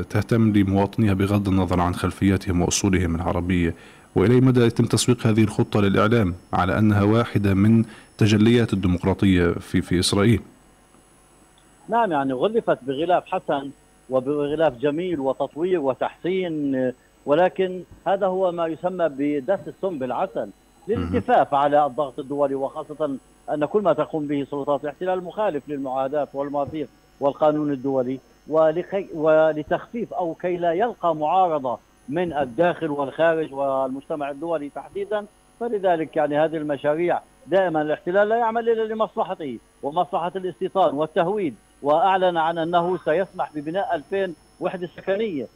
تهتم 0.09 0.53
لمواطنيها 0.53 1.13
بغض 1.13 1.47
النظر 1.47 1.79
عن 1.79 1.95
خلفياتهم 1.95 2.61
وأصولهم 2.61 3.15
العربية. 3.15 3.75
وإلى 4.15 4.41
مدى 4.41 4.61
يتم 4.61 4.85
تسويق 4.85 5.27
هذه 5.27 5.43
الخطة 5.43 5.81
للإعلام 5.81 6.35
على 6.53 6.77
أنها 6.79 7.03
واحدة 7.03 7.53
من 7.53 7.85
تجليات 8.17 8.73
الديمقراطية 8.73 9.51
في 9.51 9.81
في 9.81 9.99
إسرائيل؟ 9.99 10.41
نعم 11.89 12.11
يعني 12.11 12.33
غلفت 12.33 12.77
بغلاف 12.83 13.23
حسن 13.25 13.69
وبغلاف 14.09 14.73
جميل 14.77 15.19
وتطوير 15.19 15.79
وتحسين 15.79 16.91
ولكن 17.25 17.83
هذا 18.07 18.27
هو 18.27 18.51
ما 18.51 18.67
يسمى 18.67 19.09
بدس 19.09 19.59
السم 19.67 19.99
بالعسل. 19.99 20.49
للالتفاف 20.87 21.53
على 21.53 21.85
الضغط 21.85 22.19
الدولي 22.19 22.55
وخاصة 22.55 23.17
أن 23.53 23.65
كل 23.65 23.81
ما 23.81 23.93
تقوم 23.93 24.27
به 24.27 24.47
سلطات 24.51 24.83
الاحتلال 24.83 25.23
مخالف 25.23 25.69
للمعاهدات 25.69 26.29
والمواثيق 26.33 26.87
والقانون 27.19 27.71
الدولي 27.71 28.19
ولكي 28.47 29.07
ولتخفيف 29.13 30.13
أو 30.13 30.33
كي 30.33 30.57
لا 30.57 30.73
يلقى 30.73 31.15
معارضة 31.15 31.77
من 32.09 32.33
الداخل 32.33 32.91
والخارج 32.91 33.53
والمجتمع 33.53 34.29
الدولي 34.29 34.69
تحديدا 34.69 35.25
فلذلك 35.59 36.15
يعني 36.15 36.39
هذه 36.39 36.57
المشاريع 36.57 37.19
دائما 37.47 37.81
الاحتلال 37.81 38.29
لا 38.29 38.35
يعمل 38.35 38.69
إلا 38.69 38.93
لمصلحته 38.93 39.59
ومصلحة 39.83 40.31
الاستيطان 40.35 40.95
والتهويد 40.95 41.55
وأعلن 41.81 42.37
عن 42.37 42.57
أنه 42.57 42.97
سيسمح 42.97 43.51
ببناء 43.55 43.95
2000 43.95 44.33
وحدة 44.59 44.89
سكنية. 44.97 45.47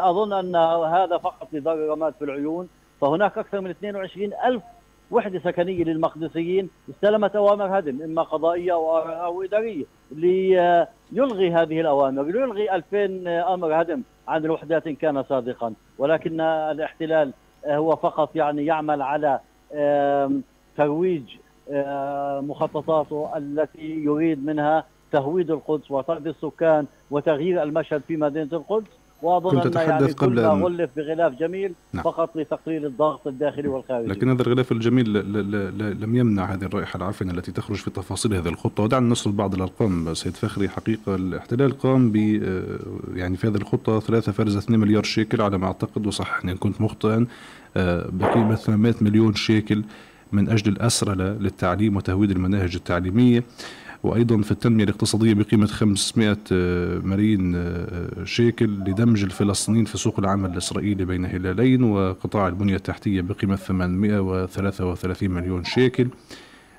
أظن 0.00 0.32
أن 0.32 0.56
هذا 0.84 1.18
فقط 1.18 1.48
لضرر 1.52 1.88
رماد 1.88 2.14
في 2.18 2.24
العيون 2.24 2.68
فهناك 3.02 3.38
أكثر 3.38 3.60
من 3.60 3.70
22 3.70 4.30
ألف 4.44 4.62
وحدة 5.10 5.38
سكنية 5.38 5.84
للمقدسيين 5.84 6.70
استلمت 6.90 7.36
أوامر 7.36 7.78
هدم 7.78 8.02
إما 8.02 8.22
قضائية 8.22 8.72
أو 8.72 9.42
إدارية 9.42 9.84
ليلغي 10.12 11.50
هذه 11.50 11.80
الأوامر 11.80 12.22
ليلغي 12.22 12.74
2000 12.74 13.28
أمر 13.54 13.82
هدم 13.82 14.02
عن 14.28 14.44
الوحدات 14.44 14.86
إن 14.86 14.94
كان 14.94 15.22
صادقا. 15.22 15.74
ولكن 15.98 16.40
الاحتلال 16.40 17.32
هو 17.66 17.96
فقط 17.96 18.36
يعني 18.36 18.66
يعمل 18.66 19.02
على 19.02 19.40
ترويج 20.76 21.36
مخططاته 22.40 23.36
التي 23.36 24.04
يريد 24.04 24.46
منها 24.46 24.84
تهويد 25.12 25.50
القدس 25.50 25.90
وطرد 25.90 26.26
السكان 26.26 26.86
وتغيير 27.10 27.62
المشهد 27.62 28.02
في 28.08 28.16
مدينة 28.16 28.48
القدس. 28.52 29.01
واظن 29.22 29.60
كنت 29.60 29.76
ان 29.76 29.88
يعني 29.90 30.12
قبل 30.12 30.34
ما 30.34 30.48
غلف 30.48 30.90
بغلاف 30.96 31.32
جميل 31.32 31.72
نعم. 31.92 32.04
فقط 32.04 32.36
لتقليل 32.36 32.86
الضغط 32.86 33.26
الداخلي 33.26 33.68
والخارجي. 33.68 34.08
لكن 34.08 34.30
هذا 34.30 34.42
الغلاف 34.42 34.72
الجميل 34.72 35.12
لم 36.02 36.16
يمنع 36.16 36.44
هذه 36.44 36.64
الرائحة 36.64 36.96
العفنه 36.96 37.32
التي 37.32 37.52
تخرج 37.52 37.76
في 37.76 37.90
تفاصيل 37.90 38.34
هذه 38.34 38.48
الخطة. 38.48 38.82
ودعنا 38.82 39.08
نسرد 39.08 39.36
بعض 39.36 39.54
الأرقام 39.54 40.14
سيد 40.14 40.34
فخري 40.34 40.68
حقيقة 40.68 41.14
الاحتلال 41.14 41.78
قام 41.78 42.12
ب 42.12 42.16
آه، 42.16 42.78
يعني 43.18 43.36
في 43.36 43.46
هذه 43.46 43.56
الخطة 43.56 44.00
3.2 44.00 44.70
مليار 44.70 45.02
شيكل 45.02 45.42
على 45.42 45.58
ما 45.58 45.66
أعتقد 45.66 46.06
وصححني 46.06 46.52
إن 46.52 46.56
كنت 46.56 46.80
مخطئا 46.80 47.26
آه، 47.76 48.08
بقيمة 48.12 48.54
800 48.54 48.94
مليون 49.00 49.34
شيكل 49.34 49.82
من 50.32 50.48
أجل 50.48 50.72
الاسرله 50.72 51.32
للتعليم 51.32 51.96
وتهويد 51.96 52.30
المناهج 52.30 52.74
التعليمية. 52.74 53.44
وأيضا 54.02 54.42
في 54.42 54.50
التنمية 54.50 54.84
الاقتصادية 54.84 55.34
بقيمة 55.34 55.66
500 55.66 56.38
آه، 56.52 56.98
ملايين 56.98 57.52
آه، 57.56 58.24
شيكل 58.24 58.64
لدمج 58.64 59.22
الفلسطينيين 59.22 59.84
في 59.84 59.98
سوق 59.98 60.18
العمل 60.18 60.50
الإسرائيلي 60.50 61.04
بين 61.04 61.26
هلالين 61.26 61.82
وقطاع 61.82 62.48
البنية 62.48 62.76
التحتية 62.76 63.20
بقيمة 63.20 63.56
833 63.56 65.30
مليون 65.30 65.64
شيكل. 65.64 66.08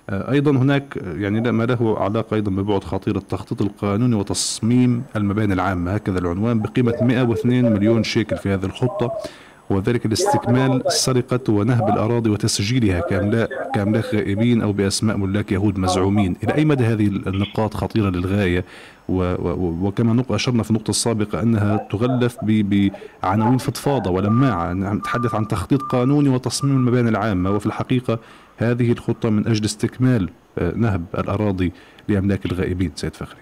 آه، 0.10 0.32
أيضا 0.32 0.52
هناك 0.52 0.98
يعني 1.18 1.52
ما 1.52 1.64
له 1.64 2.00
علاقه 2.00 2.36
أيضا 2.36 2.52
ببعد 2.52 2.84
خطير 2.84 3.18
التخطيط 3.18 3.62
القانوني 3.62 4.16
وتصميم 4.16 5.04
المباني 5.16 5.54
العامة. 5.54 5.92
هكذا 5.96 6.20
العنوان 6.20 6.60
بقيمة 6.60 6.98
102 7.02 7.74
مليون 7.74 8.04
شيكل 8.04 8.38
في 8.38 8.50
هذه 8.50 8.66
الخطة. 8.66 9.12
وذلك 9.74 10.06
لاستكمال 10.06 10.84
سرقة 10.88 11.54
ونهب 11.54 11.90
الأراضي 11.90 12.30
وتسجيلها 12.30 13.00
كأملاك, 13.00 13.50
كأملاك 13.76 14.16
غائبين 14.16 14.62
أو 14.62 14.72
بأسماء 14.72 15.18
ملاك 15.18 15.52
يهود 15.52 15.78
مزعومين. 15.78 16.36
إلى 16.44 16.56
أي 16.56 16.66
مدى 16.66 16.84
هذه 16.84 17.08
النقاط 17.08 17.74
خطيرة 17.74 18.10
للغاية؟ 18.10 18.66
وكما 19.10 20.24
أشرنا 20.30 20.64
في 20.64 20.72
النقطة 20.72 20.90
السابقة 20.90 21.42
أنها 21.42 21.88
تغلف 21.92 22.38
بعناوين 22.44 23.58
فضفاضة 23.58 24.12
ولماعة 24.12 24.74
نتحدث 24.74 25.36
عن 25.36 25.48
تخطيط 25.48 25.82
قانوني 25.82 26.30
وتصميم 26.30 26.76
المباني 26.76 27.10
العامة. 27.10 27.52
وفي 27.52 27.66
الحقيقة 27.66 28.20
هذه 28.58 28.92
الخطة 28.92 29.30
من 29.30 29.48
أجل 29.48 29.66
استكمال 29.66 30.30
آه، 30.58 30.74
نهب 30.76 31.06
الأراضي 31.18 31.72
لأملاك 32.08 32.46
الغائبين. 32.46 32.92
سيد 32.96 33.16
فخري. 33.16 33.42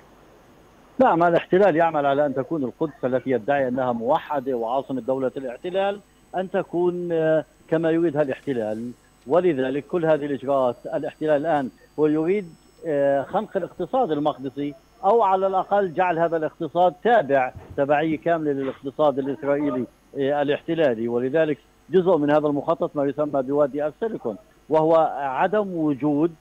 نعم 1.00 1.24
الاحتلال 1.24 1.76
يعمل 1.76 2.06
على 2.06 2.26
أن 2.26 2.34
تكون 2.34 2.64
القدس 2.64 2.94
التي 3.04 3.30
يدعي 3.30 3.68
أنها 3.68 3.92
موحدة 3.92 4.54
وعاصمة 4.54 5.02
دولة 5.02 5.32
الاحتلال. 5.38 6.00
أن 6.36 6.52
تكون 6.52 7.12
آه، 7.12 7.46
كما 7.68 7.92
يريدها 7.92 8.22
الاحتلال. 8.22 8.92
ولذلك 9.28 9.88
كل 9.88 10.06
هذه 10.06 10.26
الإجراءات 10.26 10.76
الاحتلال 10.94 11.42
الآن 11.42 11.70
هو 12.00 12.08
يريد 12.08 12.50
آه، 12.86 13.24
خنق 13.24 13.58
الاقتصاد 13.58 14.12
المقدسي 14.12 14.74
أو 15.04 15.24
على 15.24 15.48
الأقل 15.48 15.94
جعل 15.94 16.20
هذا 16.20 16.38
الاقتصاد 16.38 16.94
تابع 17.04 17.54
تبعية 17.78 18.18
كاملة 18.18 18.52
للاقتصاد 18.52 19.20
الإسرائيلي 19.20 19.86
آه، 20.18 20.42
الاحتلالي. 20.42 21.08
ولذلك 21.08 21.58
جزء 21.90 22.18
من 22.18 22.32
هذا 22.32 22.48
المخطط 22.48 22.96
ما 22.96 23.06
يسمى 23.06 23.42
بوادي 23.42 23.88
السيليكون. 23.88 24.36
وهو 24.70 24.96
عدم 25.20 25.76
وجود 25.76 26.36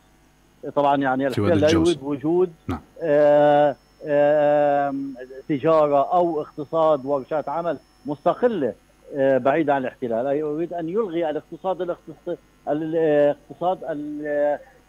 طبعا 0.74 0.96
يعني 0.96 1.26
الاحتلال 1.26 1.61
لا 1.61 1.70
يريد 1.70 1.98
وجود 2.03 2.53
نعم. 2.68 2.81
تجارة 5.48 6.12
أو 6.12 6.40
اقتصاد 6.40 7.07
ورشات 7.07 7.48
عمل 7.48 7.79
مستقلة. 8.07 8.74
آه 9.16 9.38
بعيده 9.38 9.75
عن 9.75 9.81
الاحتلال. 9.83 10.27
يريد 10.27 10.73
أن 10.73 10.88
يلغي 10.88 11.31
الاقتصاد 11.31 11.81
الاقتصاد 12.68 13.79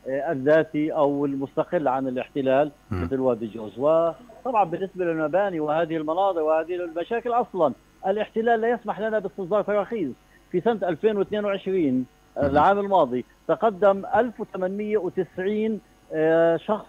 الذاتي 0.08 0.94
أو 0.94 1.26
المستقل 1.26 1.88
عن 1.88 2.08
الاحتلال 2.08 2.72
مثل 2.92 3.20
وادي 3.20 3.48
جوز. 3.48 3.80
وطبعا 3.80 4.64
بالنسبة 4.64 5.06
للمباني 5.06 5.60
وهذه 5.60 5.98
المناظر 5.98 6.42
وهذه 6.42 6.76
المشاكل 6.76 7.30
أصلا 7.32 7.74
الاحتلال 8.08 8.62
لا 8.62 8.70
يسمح 8.70 9.00
لنا 9.00 9.20
باستصدار 9.20 9.62
تراخيص 9.62 10.10
في 10.52 10.62
سنة 10.62 10.90
2022 10.90 12.06
العام 12.38 12.80
الماضي 12.80 13.26
تقدم 13.48 14.06
1890 14.16 15.80
آه، 16.14 16.58
شخص 16.58 16.86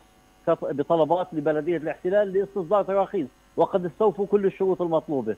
بطلبات 0.49 1.27
لبلدية 1.33 1.77
الاحتلال 1.77 2.33
لاستصدار 2.33 2.83
تراخيص 2.85 3.27
وقد 3.57 3.85
استوفوا 3.85 4.27
كل 4.27 4.47
الشروط 4.47 4.83
المطلوبة. 4.83 5.37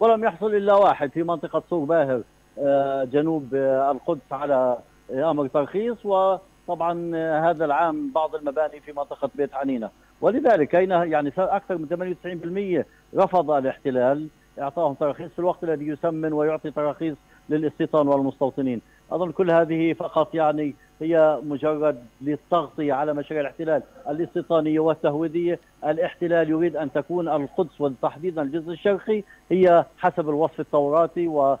ولم 0.00 0.24
يحصل 0.24 0.54
إلا 0.54 0.74
واحد 0.74 1.10
في 1.10 1.22
منطقة 1.22 1.62
صور 1.70 1.84
باهر 1.84 2.22
آه، 2.58 3.04
جنوب 3.04 3.54
آه، 3.54 3.90
القدس 3.90 4.32
على 4.32 4.78
أمر 5.10 5.46
ترخيص 5.46 6.06
وطبعا 6.06 7.16
هذا 7.50 7.64
العام 7.64 8.10
بعض 8.14 8.34
المباني 8.34 8.80
في 8.80 8.92
منطقة 8.92 9.30
بيت 9.34 9.54
عنينة. 9.54 9.90
ولذلك 10.20 10.74
أين 10.74 10.90
يعني 10.90 11.32
أكثر 11.38 11.78
من 11.78 11.86
98% 11.88 12.86
رفض 13.16 13.50
الاحتلال 13.50 14.28
إعطاهم 14.58 14.94
تراخيص 14.94 15.30
في 15.32 15.38
الوقت 15.38 15.64
الذي 15.64 15.86
يسمن 15.86 16.32
ويعطي 16.32 16.70
تراخيص 16.70 17.16
للاستيطان 17.48 18.08
والمستوطنين. 18.08 18.80
أظن 19.12 19.32
كل 19.32 19.50
هذه 19.50 19.92
فقط 19.92 20.34
يعني 20.34 20.74
هي 21.00 21.38
مجرد 21.42 22.04
للتغطيه 22.20 22.92
على 22.92 23.14
مشاريع 23.14 23.40
الاحتلال 23.40 23.82
الاستيطانيه 24.08 24.80
والتهويديه، 24.80 25.60
الاحتلال 25.84 26.50
يريد 26.50 26.76
أن 26.76 26.92
تكون 26.92 27.28
القدس 27.28 27.80
وتحديدا 27.80 28.42
الجزء 28.42 28.72
الشرقي 28.72 29.22
هي 29.50 29.84
حسب 29.98 30.28
الوصف 30.28 30.60
التوراتي 30.60 31.28
و 31.28 31.56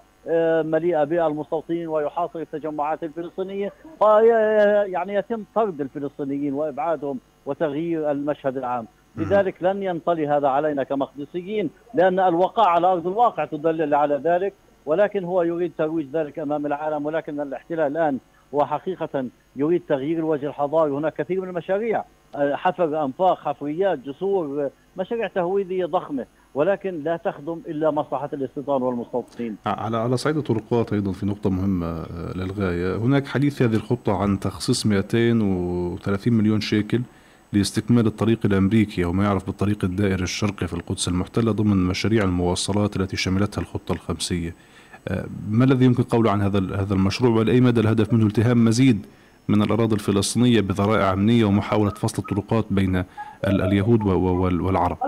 مليئه 0.62 1.04
بالمستوطنين 1.04 1.88
ويحاصر 1.88 2.38
التجمعات 2.38 3.02
الفلسطينية 3.02 3.72
يعني 4.84 5.14
يتم 5.14 5.44
طرد 5.54 5.80
الفلسطينيين 5.80 6.54
وإبعادهم 6.54 7.18
وتغيير 7.46 8.10
المشهد 8.10 8.56
العام. 8.56 8.86
لذلك 9.16 9.62
لن 9.62 9.82
ينطلي 9.82 10.28
هذا 10.28 10.48
علينا 10.48 10.82
كمقدسيين 10.82 11.70
لأن 11.94 12.20
الوقائع 12.20 12.70
على 12.70 12.86
أرض 12.86 13.06
الواقع 13.06 13.44
تدلل 13.44 13.94
على 13.94 14.14
ذلك 14.24 14.54
ولكن 14.86 15.24
هو 15.24 15.42
يريد 15.42 15.72
ترويج 15.78 16.06
ذلك 16.12 16.38
أمام 16.38 16.66
العالم 16.66 17.06
ولكن 17.06 17.40
الاحتلال 17.40 17.96
الآن 17.96 18.18
هو 18.54 18.66
حقيقه 18.66 19.24
يريد 19.56 19.82
تغيير 19.88 20.18
الوجه 20.18 20.46
الحضاري 20.46 20.92
هناك 20.92 21.14
كثير 21.14 21.40
من 21.40 21.48
المشاريع 21.48 22.04
حفر 22.34 23.04
أنفاق 23.04 23.38
حفريات 23.38 23.98
جسور 23.98 24.70
مشاريع 24.96 25.26
تهويدية 25.26 25.86
ضخمة 25.86 26.26
ولكن 26.54 27.02
لا 27.04 27.16
تخدم 27.16 27.60
إلا 27.68 27.90
مصلحة 27.90 28.30
الاستيطان 28.32 28.82
والمستوطنين. 28.82 29.56
على 29.66 29.96
على 29.96 30.16
صعيد 30.16 30.36
الطرقات 30.36 30.92
أيضا 30.92 31.12
في 31.12 31.26
نقطة 31.26 31.50
مهمة 31.50 31.86
آه، 31.86 32.32
للغاية، 32.36 32.96
هناك 32.96 33.26
حديث 33.26 33.54
في 33.56 33.64
هذه 33.64 33.74
الخطة 33.74 34.16
عن 34.16 34.40
تخصيص 34.40 34.86
230 34.86 36.32
مليون 36.32 36.60
شيكل 36.60 37.00
لاستكمال 37.52 38.06
الطريق 38.06 38.38
الأمريكي 38.44 39.04
أو 39.04 39.12
ما 39.12 39.24
يعرف 39.24 39.46
بالطريق 39.46 39.84
الدائري 39.84 40.22
الشرقي 40.22 40.66
في 40.66 40.74
القدس 40.74 41.08
المحتلة 41.08 41.52
ضمن 41.52 41.76
مشاريع 41.76 42.24
المواصلات 42.24 42.96
التي 42.96 43.16
شملتها 43.16 43.60
الخطة 43.60 43.92
الخمسية. 43.92 44.54
آه، 45.08 45.24
ما 45.50 45.64
الذي 45.64 45.84
يمكن 45.84 46.02
قوله 46.02 46.30
عن 46.30 46.40
هذا 46.40 46.58
هذا 46.58 46.94
المشروع؟ 46.94 47.38
ولاي 47.38 47.60
مدى 47.60 47.80
الهدف 47.80 48.12
منه 48.12 48.26
التهام 48.26 48.64
مزيد 48.64 49.06
من 49.48 49.62
الأراضي 49.62 49.94
الفلسطينية 49.94 50.60
بذرائع 50.60 51.12
أمنية 51.12 51.44
ومحاولة 51.44 51.90
فصل 51.90 52.22
الطرقات 52.22 52.64
بين 52.70 53.04
اليهود 53.44 54.02
والعرب؟ 54.02 54.98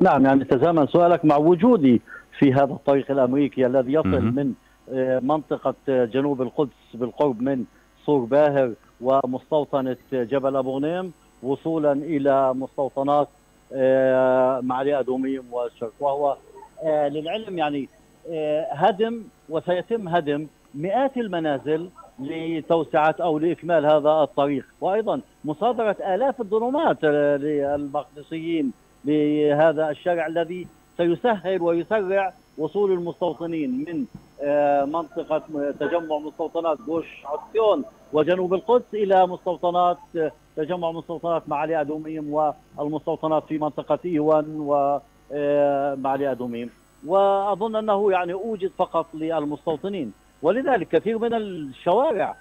نعم 0.00 0.24
يعني 0.24 0.44
تزامن 0.44 0.86
سؤالك 0.86 1.24
مع 1.24 1.36
وجودي 1.36 2.00
في 2.38 2.52
هذا 2.52 2.72
الطريق 2.72 3.10
الأمريكي 3.10 3.66
الذي 3.66 3.92
يصل 3.92 4.22
من 4.22 4.52
آه، 4.92 5.18
منطقة 5.18 5.74
جنوب 5.88 6.42
القدس 6.42 6.72
بالقرب 6.94 7.42
من 7.42 7.64
صور 8.06 8.24
باهر 8.24 8.72
ومستوطنة 9.00 9.96
جبل 10.12 10.56
أبو 10.56 10.78
غنيم 10.78 11.12
وصولا 11.42 11.92
إلى 11.92 12.54
مستوطنات 12.54 13.28
آه، 13.72 14.60
معالي 14.60 15.00
أدوميم 15.00 15.44
والشرق 15.52 15.92
وهو 16.00 16.36
للعلم 16.84 17.58
يعني 17.58 17.82
آه، 17.82 17.99
هدم 18.72 19.22
وسيتم 19.48 20.08
هدم 20.08 20.46
مئات 20.74 21.16
المنازل 21.16 21.88
لتوسعة 22.18 23.14
أو 23.20 23.38
لإكمال 23.38 23.86
هذا 23.86 24.10
الطريق. 24.10 24.64
وأيضا 24.80 25.20
مصادرة 25.44 25.96
آلاف 26.14 26.40
الظلمات 26.40 27.04
للمقدسيين 27.04 28.72
لهذا 29.04 29.90
الشارع 29.90 30.26
الذي 30.26 30.66
سيسهل 30.96 31.62
ويسرع 31.62 32.32
وصول 32.58 32.92
المستوطنين 32.92 33.70
من 33.70 34.04
آه، 34.42 34.84
منطقة 34.84 35.42
تجمع 35.80 36.18
مستوطنات 36.18 36.78
جوش 36.86 37.06
عطيون 37.24 37.84
وجنوب 38.12 38.54
القدس 38.54 38.94
إلى 38.94 39.26
مستوطنات 39.26 39.98
تجمع 40.56 40.92
مستوطنات 40.92 41.48
معالي 41.48 41.80
أدوميم 41.80 42.34
والمستوطنات 42.78 43.44
في 43.44 43.58
منطقة 43.58 43.98
إيوان 44.04 44.44
ومعالي 44.60 46.28
آه، 46.28 46.32
أدوميم 46.32 46.70
وأظن 47.06 47.76
أنه 47.76 48.12
يعني 48.12 48.32
أوجد 48.32 48.70
فقط 48.78 49.06
للمستوطنين. 49.14 50.12
ولذلك 50.42 50.88
كثير 50.88 51.18
من 51.18 51.34
الشوارع 51.34 52.36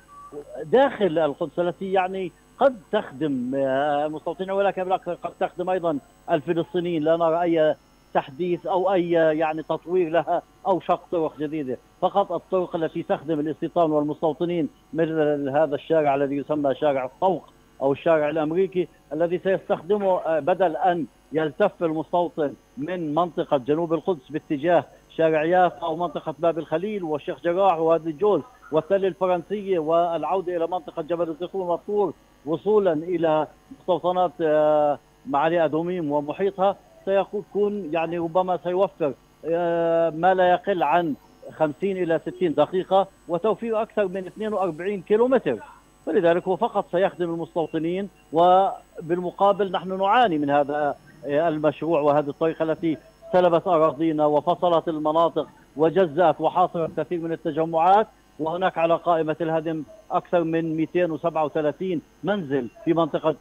داخل 0.64 1.20
القدس 1.20 1.60
التي 1.60 1.92
يعني 1.92 2.32
قد 2.60 2.76
تخدم 2.92 3.52
آه، 3.56 4.06
المستوطنين 4.06 4.52
ولكن 4.52 4.84
بالاكثر 4.84 5.14
قد 5.14 5.32
تخدم 5.40 5.70
أيضا 5.70 5.98
الفلسطينيين. 6.32 7.04
لا 7.04 7.18
نرى 7.18 7.42
أي 7.42 7.76
تحديث 8.14 8.68
أو 8.68 8.94
أي 8.94 9.12
يعني 9.12 9.64
تطوير 9.64 10.10
لها 10.10 10.42
أو 10.68 10.80
شق 10.80 11.02
طرق 11.12 11.40
جديدة، 11.40 11.78
فقط 12.02 12.32
الطرق 12.32 12.76
التي 12.76 13.04
تخدم 13.04 13.40
الاستيطان 13.40 13.92
والمستوطنين 13.92 14.70
مثل 14.94 15.50
هذا 15.50 15.76
الشارع 15.76 16.16
الذي 16.16 16.36
يسمى 16.36 16.76
شارع 16.76 17.06
الطوق. 17.06 17.44
أو 17.82 17.92
الشارع 17.92 18.30
الأمريكي 18.30 18.88
الذي 19.14 19.40
سيستخدمه 19.40 20.18
آه، 20.18 20.40
بدل 20.40 20.76
أن 20.76 21.06
يلتف 21.32 21.84
المستوطن 21.84 22.54
من 22.78 23.16
منطقة 23.16 23.58
جنوب 23.58 23.94
القدس 23.94 24.30
باتجاه 24.30 24.86
شارع 25.18 25.44
يافا 25.44 25.86
أو 25.86 25.96
منطقة 25.96 26.36
باب 26.40 26.60
الخليل 26.60 27.04
والشيخ 27.04 27.42
جراح 27.44 27.78
ووادي 27.80 28.10
الجوز 28.10 28.42
والتل 28.72 29.06
الفرنسية 29.06 29.80
والعودة 29.80 30.58
إلى 30.58 30.68
منطقة 30.68 31.02
جبل 31.02 31.30
الزيتون 31.30 31.62
والطور 31.62 32.14
وصولا 32.46 32.94
إلى 32.94 33.48
مستوطنات 33.80 34.32
آه، 34.42 35.00
معالي 35.26 35.66
أدوميم 35.66 36.12
ومحيطها 36.12 36.76
سيكون 37.06 37.94
يعني 37.94 38.18
ربما 38.18 38.60
سيوفر 38.64 39.14
آه، 39.46 40.10
ما 40.10 40.34
لا 40.34 40.52
يقل 40.52 40.84
عن 40.84 41.16
50 41.52 41.92
إلى 41.92 42.20
60 42.36 42.54
دقيقة 42.54 43.08
وتوفير 43.28 43.82
أكثر 43.82 44.08
من 44.08 44.28
42 44.28 45.02
كيلومتر. 45.02 45.60
فلذلك 46.06 46.48
هو 46.48 46.56
فقط 46.56 46.86
سيخدم 46.92 47.34
المستوطنين 47.34 48.10
وبالمقابل 48.34 49.72
نحن 49.72 49.98
نعاني 49.98 50.38
من 50.38 50.50
هذا 50.50 50.96
المشروع 51.26 52.02
وهذه 52.02 52.30
الطريقة 52.30 52.64
التي 52.64 52.98
سلبت 53.34 53.68
أراضينا 53.68 54.26
وفصلت 54.26 54.88
المناطق 54.88 55.48
وجزأت 55.76 56.42
وحاصرت 56.42 57.00
كثير 57.00 57.20
من 57.20 57.32
التجمعات. 57.32 58.08
وهناك 58.40 58.78
على 58.78 58.96
قائمة 58.96 59.36
الهدم 59.42 59.84
أكثر 60.12 60.44
من 60.44 60.76
237 60.78 62.02
منزل 62.24 62.68
في 62.86 62.94
منطقة 62.94 63.36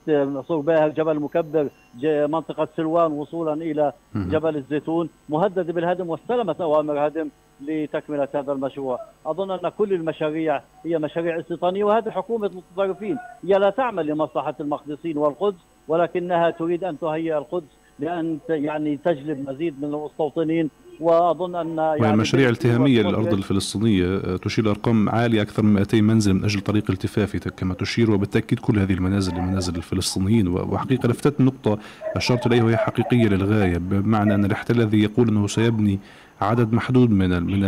صور 0.49 0.61
باهر 0.61 0.89
جبل 0.89 1.21
مكبر 1.21 1.69
منطقة 2.05 2.69
سلوان 2.77 3.13
وصولا 3.13 3.53
إلى 3.53 3.93
جبل 4.15 4.57
الزيتون 4.57 5.09
مهدد 5.29 5.71
بالهدم 5.71 6.11
واستلمت 6.11 6.61
أوامر 6.61 7.07
هدم 7.07 7.29
لتكملة 7.61 8.29
هذا 8.35 8.53
المشروع. 8.53 8.99
أظن 9.27 9.51
أن 9.51 9.69
كل 9.69 9.93
المشاريع 9.93 10.63
هي 10.85 10.99
مشاريع 10.99 11.41
استيطانية 11.41 11.85
وهذه 11.85 12.11
حكومة 12.11 12.47
المتطرفين 12.47 13.19
هي 13.45 13.55
لا 13.55 13.71
تعمل 13.71 14.07
لمصلحة 14.07 14.55
المقدسين 14.61 15.19
والقدس 15.19 15.59
ولكنها 15.89 16.51
تريد 16.51 16.85
أن 16.85 16.99
تهيئ 16.99 17.39
القدس 17.39 17.69
لأن 17.99 18.39
يعني 18.49 18.97
تجلب 18.97 19.51
مزيد 19.51 19.83
من 19.83 19.95
المستوطنين 19.95 20.71
وأظن 21.01 21.55
أن 21.55 21.79
يعني 21.79 22.15
المشاريع 22.15 22.49
التهامية 22.49 23.03
للأرض 23.03 23.33
الفلسطينية 23.33 24.05
آه، 24.05 24.37
تشير 24.37 24.65
لارقام 24.65 25.09
عالية 25.09 25.43
أكثر 25.43 25.63
من 25.63 25.73
200 25.73 26.01
منزل 26.01 26.35
من 26.35 26.45
أجل 26.45 26.61
طريق 26.61 26.91
التفافي 26.91 27.39
كما 27.39 27.75
تشير 27.75 28.11
وبالتأكيد 28.11 28.59
كل 28.59 28.79
هذه 28.79 28.93
المنازل 28.93 29.35
لمنازل 29.35 29.77
الفلسطينيين 29.77 30.49
وحقيقة 30.49 31.09
لفتت 31.09 31.41
نقطة 31.41 31.79
أشرت 32.17 32.47
إليها 32.47 32.65
وهي 32.65 32.77
حقيقية 32.77 33.29
للغاية 33.29 33.79
بمعنى 33.79 34.35
أن 34.35 34.45
الاحتلال 34.45 34.81
الذي 34.81 35.03
يقول 35.03 35.29
إنه 35.29 35.47
سيبني 35.47 35.99
عدد 36.41 36.73
محدود 36.73 37.11
من 37.11 37.43
من 37.43 37.65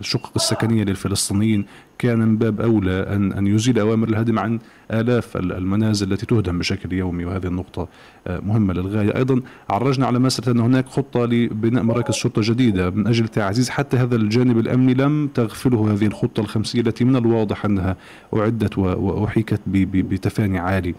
الشقق 0.00 0.30
السكنية 0.36 0.84
للفلسطينيين 0.84 1.66
كان 1.98 2.18
من 2.18 2.36
باب 2.36 2.60
أولى 2.60 3.06
ان 3.16 3.32
أن 3.32 3.46
يزيل 3.46 3.78
أوامر 3.78 4.08
الهدم 4.08 4.38
عن 4.38 4.58
آلاف 4.90 5.36
المنازل 5.36 6.12
التي 6.12 6.26
تهدم 6.26 6.58
بشكل 6.58 6.92
يومي 6.92 7.24
وهذه 7.24 7.46
النقطة 7.46 7.88
آه، 8.26 8.40
مهمة 8.40 8.74
للغاية. 8.74 9.16
أيضا 9.16 9.40
عرجنا 9.70 10.06
على 10.06 10.18
مسألة 10.18 10.52
أن 10.52 10.60
هناك 10.60 10.88
خطة 10.88 11.24
لبناء 11.24 11.82
مراكز 11.82 12.14
شرطة 12.14 12.42
جديدة 12.44 12.90
من 12.90 13.06
أجل 13.06 13.28
تعزيز 13.28 13.70
حتى 13.70 13.96
هذا 13.96 14.16
الجانب 14.16 14.58
الأمني 14.58 14.94
لم 14.94 15.28
تغفله 15.34 15.92
هذه 15.92 16.06
الخطة 16.06 16.40
الخمسية 16.40 16.80
التي 16.80 17.04
من 17.04 17.16
الواضح 17.16 17.64
أنها 17.64 17.96
أعدت 18.34 18.78
وأحيكت 18.78 19.60
بتفاني 19.66 20.58
عالي. 20.58 20.94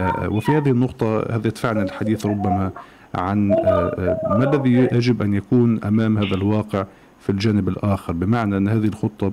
آه، 0.00 0.28
وفي 0.28 0.52
هذه 0.52 0.70
النقطة 0.70 1.18
هذا 1.18 1.46
يدفعنا 1.46 1.82
الحديث 1.82 2.26
ربما 2.26 2.72
عن 3.14 3.52
آه، 3.52 3.56
آه، 3.66 4.38
ما 4.38 4.54
الذي 4.54 4.88
يجب 4.92 5.22
أن 5.22 5.34
يكون 5.34 5.84
أمام 5.84 6.18
هذا 6.18 6.34
الواقع 6.34 6.86
في 7.20 7.30
الجانب 7.30 7.68
الآخر 7.68 8.12
بمعنى 8.12 8.56
أن 8.56 8.68
هذه 8.68 8.86
الخطة 8.86 9.32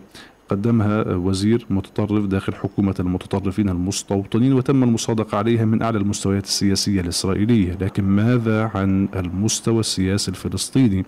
قدمها 0.50 1.16
وزير 1.16 1.66
متطرف 1.70 2.26
داخل 2.26 2.54
حكومة 2.54 2.96
المتطرفين 3.00 3.70
المستوطنين 3.70 4.54
وتم 4.54 4.84
المصادقة 4.84 5.38
عليها 5.38 5.66
من 5.66 5.82
أعلى 5.82 5.98
المستويات 5.98 6.44
السياسية 6.44 7.02
الإسرائيلية. 7.02 7.78
لكن 7.82 8.04
ماذا 8.04 8.72
عن 8.76 9.10
المستوى 9.16 9.80
السياسي 9.80 10.32
الفلسطيني 10.32 11.06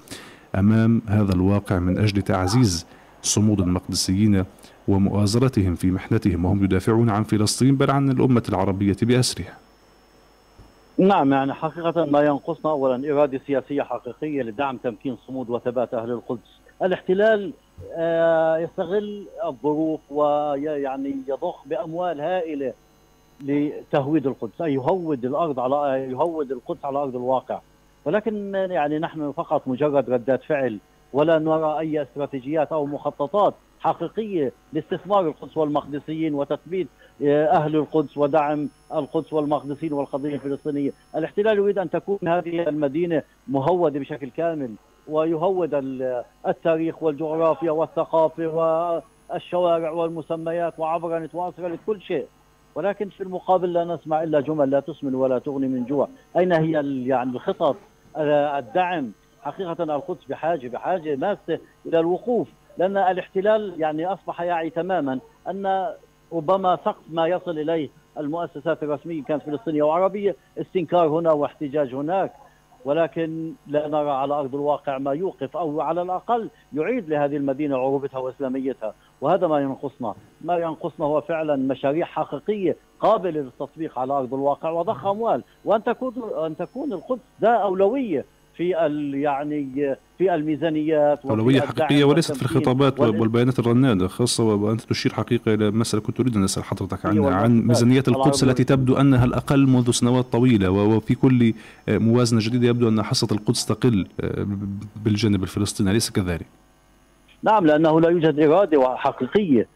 أمام 0.55 1.01
هذا 1.07 1.33
الواقع 1.33 1.79
من 1.79 1.97
أجل 1.97 2.21
تعزيز 2.21 2.85
صمود 3.21 3.59
المقدسيين 3.59 4.45
ومؤازرتهم 4.87 5.75
في 5.75 5.91
محنتهم؟ 5.91 6.45
وهم 6.45 6.63
يدافعون 6.63 7.09
عن 7.09 7.23
فلسطين 7.23 7.75
بل 7.75 7.91
عن 7.91 8.09
الأمة 8.09 8.43
العربية 8.49 8.97
بأسرها. 9.01 9.57
نعم 10.97 11.33
يعني 11.33 11.53
حقيقة 11.53 12.05
ما 12.05 12.21
ينقصنا 12.21 12.71
أولا 12.71 13.13
إرادة 13.13 13.41
سياسية 13.47 13.81
حقيقية 13.81 14.41
لدعم 14.43 14.77
تمكين 14.77 15.17
صمود 15.27 15.49
وثبات 15.49 15.93
أهل 15.93 16.11
القدس. 16.11 16.59
الاحتلال 16.83 17.53
يستغل 18.63 19.25
الظروف 19.45 19.99
ويعني 20.11 21.15
يضخ 21.27 21.67
بأموال 21.67 22.21
هائلة 22.21 22.73
لتهويد 23.41 24.27
القدس 24.27 24.61
أي 24.61 24.73
يهود 24.73 25.25
الأرض 25.25 25.59
على 25.59 26.07
يهود 26.11 26.51
القدس 26.51 26.85
على 26.85 26.99
أرض 26.99 27.15
الواقع. 27.15 27.59
ولكن 28.05 28.55
يعني 28.55 28.99
نحن 28.99 29.31
فقط 29.31 29.67
مجرد 29.67 30.09
ردات 30.09 30.43
فعل 30.43 30.77
ولا 31.13 31.39
نرى 31.39 31.79
أي 31.79 32.01
استراتيجيات 32.01 32.71
أو 32.71 32.85
مخططات 32.85 33.53
حقيقية 33.79 34.51
لاستثمار 34.73 35.27
القدس 35.27 35.57
والمقدسيين 35.57 36.33
وتثبيت 36.33 36.87
آه، 37.23 37.47
أهل 37.47 37.75
القدس 37.75 38.17
ودعم 38.17 38.69
القدس 38.93 39.33
والمقدسين 39.33 39.93
والقضية 39.93 40.33
الفلسطينية. 40.35 40.91
الاحتلال 41.15 41.57
يريد 41.57 41.77
أن 41.77 41.89
تكون 41.89 42.19
هذه 42.27 42.69
المدينة 42.69 43.23
مهودة 43.47 43.99
بشكل 43.99 44.29
كامل. 44.29 44.69
ويهود 45.09 45.69
التاريخ 46.47 47.03
والجغرافيا 47.03 47.71
والثقافة 47.71 48.47
والشوارع 49.29 49.91
والمسميات 49.91 50.79
وعبرنت 50.79 51.35
وأسرلت 51.35 51.79
كل 51.85 52.01
شيء. 52.01 52.27
ولكن 52.75 53.09
في 53.09 53.23
المقابل 53.23 53.73
لا 53.73 53.83
نسمع 53.83 54.23
إلا 54.23 54.39
جمل 54.39 54.69
لا 54.69 54.79
تسمن 54.79 55.15
ولا 55.15 55.39
تغني 55.39 55.67
من 55.67 55.85
جوع. 55.85 56.07
أين 56.37 56.53
هي 56.53 56.71
يعني 57.07 57.31
الخطط؟ 57.31 57.75
الدعم. 58.17 59.11
حقيقة 59.41 59.83
القدس 59.83 60.25
بحاجة 60.25 60.67
بحاجة 60.67 61.15
ماسة 61.15 61.59
إلى 61.85 61.99
الوقوف. 61.99 62.47
لأن 62.77 62.97
الاحتلال 62.97 63.73
يعني 63.77 64.05
أصبح 64.05 64.41
يعي 64.41 64.69
تماما 64.69 65.19
أن 65.49 65.87
ربما 66.33 66.75
سقف 66.75 67.03
ما 67.09 67.27
يصل 67.27 67.59
إليه 67.59 67.89
المؤسسات 68.17 68.83
الرسمية 68.83 69.23
كانت 69.23 69.43
فلسطينية 69.43 69.83
وعربية 69.83 70.35
استنكار 70.57 71.07
هنا 71.07 71.31
واحتجاج 71.31 71.95
هناك. 71.95 72.33
ولكن 72.85 73.53
لا 73.67 73.87
نرى 73.87 74.11
على 74.11 74.33
أرض 74.33 74.55
الواقع 74.55 74.97
ما 74.97 75.13
يوقف 75.13 75.57
أو 75.57 75.81
على 75.81 76.01
الأقل 76.01 76.49
يعيد 76.73 77.09
لهذه 77.09 77.37
المدينة 77.37 77.77
عروبتها 77.77 78.17
وإسلاميتها. 78.17 78.93
وهذا 79.21 79.47
ما 79.47 79.59
ينقصنا. 79.59 80.15
ما 80.41 80.57
ينقصنا 80.57 81.05
هو 81.05 81.21
فعلا 81.21 81.55
مشاريع 81.55 82.05
حقيقية 82.05 82.75
قابلة 82.99 83.41
للتطبيق 83.41 83.99
على 83.99 84.13
أرض 84.13 84.33
الواقع 84.33 84.69
وضخ 84.69 85.05
أموال. 85.05 85.43
وأن 85.65 85.83
تكون 85.83 86.13
أن 86.45 86.57
تكون 86.57 86.93
القدس 86.93 87.21
ذا 87.41 87.49
أولوية 87.51 88.25
في 88.59 88.69
يعني 89.13 89.95
في 90.17 90.35
الميزانيات 90.35 91.25
أولوية 91.25 91.61
حقيقية 91.61 92.03
وليست 92.03 92.35
في 92.35 92.41
الخطابات 92.41 92.99
والبيانات 92.99 93.59
الرنانة 93.59 94.07
خاصة 94.07 94.43
وأنت 94.43 94.81
تشير 94.81 95.13
حقيقة 95.13 95.53
إلى 95.53 95.71
مسألة 95.71 96.03
كنت 96.03 96.19
أريد 96.19 96.35
أن 96.35 96.43
أسأل 96.43 96.63
حضرتك 96.63 97.05
عنها 97.05 97.15
أيوة 97.15 97.35
عن 97.35 97.61
ميزانيات 97.61 98.07
القدس 98.07 98.43
التي 98.43 98.63
تبدو 98.63 98.97
أنها 98.97 99.25
الأقل 99.25 99.67
منذ 99.67 99.91
سنوات 99.91 100.25
طويلة 100.25 100.69
وفي 100.69 101.15
كل 101.15 101.53
موازنة 101.89 102.39
جديدة 102.43 102.67
يبدو 102.67 102.89
أن 102.89 103.03
حصة 103.03 103.27
القدس 103.31 103.65
تقل 103.65 104.07
آه، 104.21 104.47
بالجانب 105.05 105.43
الفلسطيني 105.43 105.91
أليس 105.91 106.11
كذلك؟ 106.11 106.45
نعم 107.43 107.65
لأنه 107.65 108.01
لا 108.01 108.09
يوجد 108.09 108.39
إرادة 108.39 108.95
حقيقية 108.95 109.67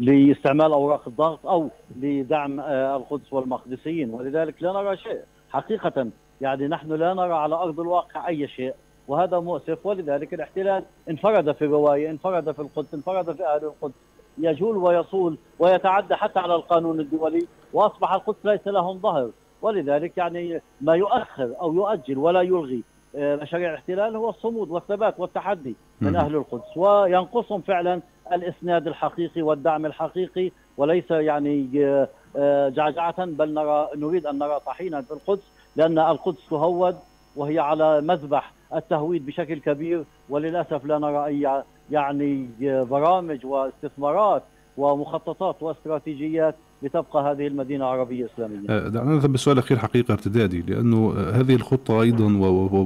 لاستعمال 0.00 0.72
أوراق 0.72 1.08
الضغط 1.08 1.46
أو 1.46 1.70
لدعم 2.00 2.60
آه، 2.60 2.96
القدس 2.96 3.32
والمقدسيين 3.32 4.10
ولذلك 4.10 4.54
لا 4.60 4.72
نرى 4.72 4.96
شيء 4.96 5.20
حقيقة 5.50 6.06
يعني 6.40 6.68
نحن 6.68 6.92
لا 6.92 7.14
نرى 7.14 7.34
على 7.34 7.54
أرض 7.54 7.80
الواقع 7.80 8.28
أي 8.28 8.48
شيء 8.48 8.74
وهذا 9.08 9.38
مؤسف. 9.38 9.86
ولذلك 9.86 10.34
الاحتلال 10.34 10.84
انفرد 11.10 11.52
في 11.52 11.64
الرواية 11.64 12.10
انفرد 12.10 12.52
في 12.52 12.58
القدس 12.58 12.94
انفرد 12.94 13.36
في 13.36 13.46
أهل 13.46 13.64
القدس. 13.64 13.94
يجول 14.38 14.76
ويصول 14.76 15.38
ويتعدى 15.58 16.14
حتى 16.14 16.38
على 16.38 16.54
القانون 16.54 17.00
الدولي 17.00 17.46
وأصبح 17.72 18.12
القدس 18.12 18.38
ليس 18.44 18.66
لهم 18.68 18.98
ظهر. 18.98 19.30
ولذلك 19.62 20.18
يعني 20.18 20.60
ما 20.80 20.94
يؤخر 20.94 21.54
أو 21.60 21.74
يؤجل 21.74 22.18
ولا 22.18 22.42
يلغي 22.42 22.82
آه، 23.16 23.36
مشاريع 23.36 23.70
الاحتلال 23.70 24.16
هو 24.16 24.30
الصمود 24.30 24.70
والثبات 24.70 25.20
والتحدي 25.20 25.76
من 26.00 26.16
أهل 26.16 26.34
القدس. 26.36 26.76
وينقصهم 26.76 27.60
فعلا 27.60 28.00
الإسناد 28.32 28.86
الحقيقي 28.86 29.42
والدعم 29.42 29.86
الحقيقي 29.86 30.50
وليس 30.76 31.10
يعني 31.10 31.70
آه، 31.76 32.08
آه، 32.36 32.68
جعجعة 32.68 33.24
بل 33.24 33.54
نرى 33.54 33.88
نريد 33.96 34.26
أن 34.26 34.38
نرى 34.38 34.60
طحينا 34.66 35.02
في 35.02 35.10
القدس. 35.10 35.55
لأن 35.76 35.98
القدس 35.98 36.48
تهود 36.50 36.96
وهي 37.36 37.58
على 37.58 38.00
مذبح 38.00 38.52
التهويد 38.74 39.26
بشكل 39.26 39.58
كبير 39.58 40.04
وللأسف 40.28 40.84
لا 40.84 40.98
نرى 40.98 41.26
أي 41.26 41.62
يعني 41.90 42.48
برامج 42.90 43.46
واستثمارات 43.46 44.42
ومخططات 44.76 45.62
واستراتيجيات 45.62 46.54
لتبقى 46.82 47.32
هذه 47.32 47.46
المدينة 47.46 47.84
عربية 47.84 48.26
إسلامية. 48.34 48.68
أه، 48.70 48.88
دعنا 48.88 49.14
نذهب 49.14 49.32
بسؤال 49.32 49.58
أخير 49.58 49.78
حقيقة 49.78 50.12
ارتدادي 50.12 50.60
لأنه 50.62 51.14
هذه 51.18 51.54
الخطة 51.54 52.02
أيضا 52.02 52.36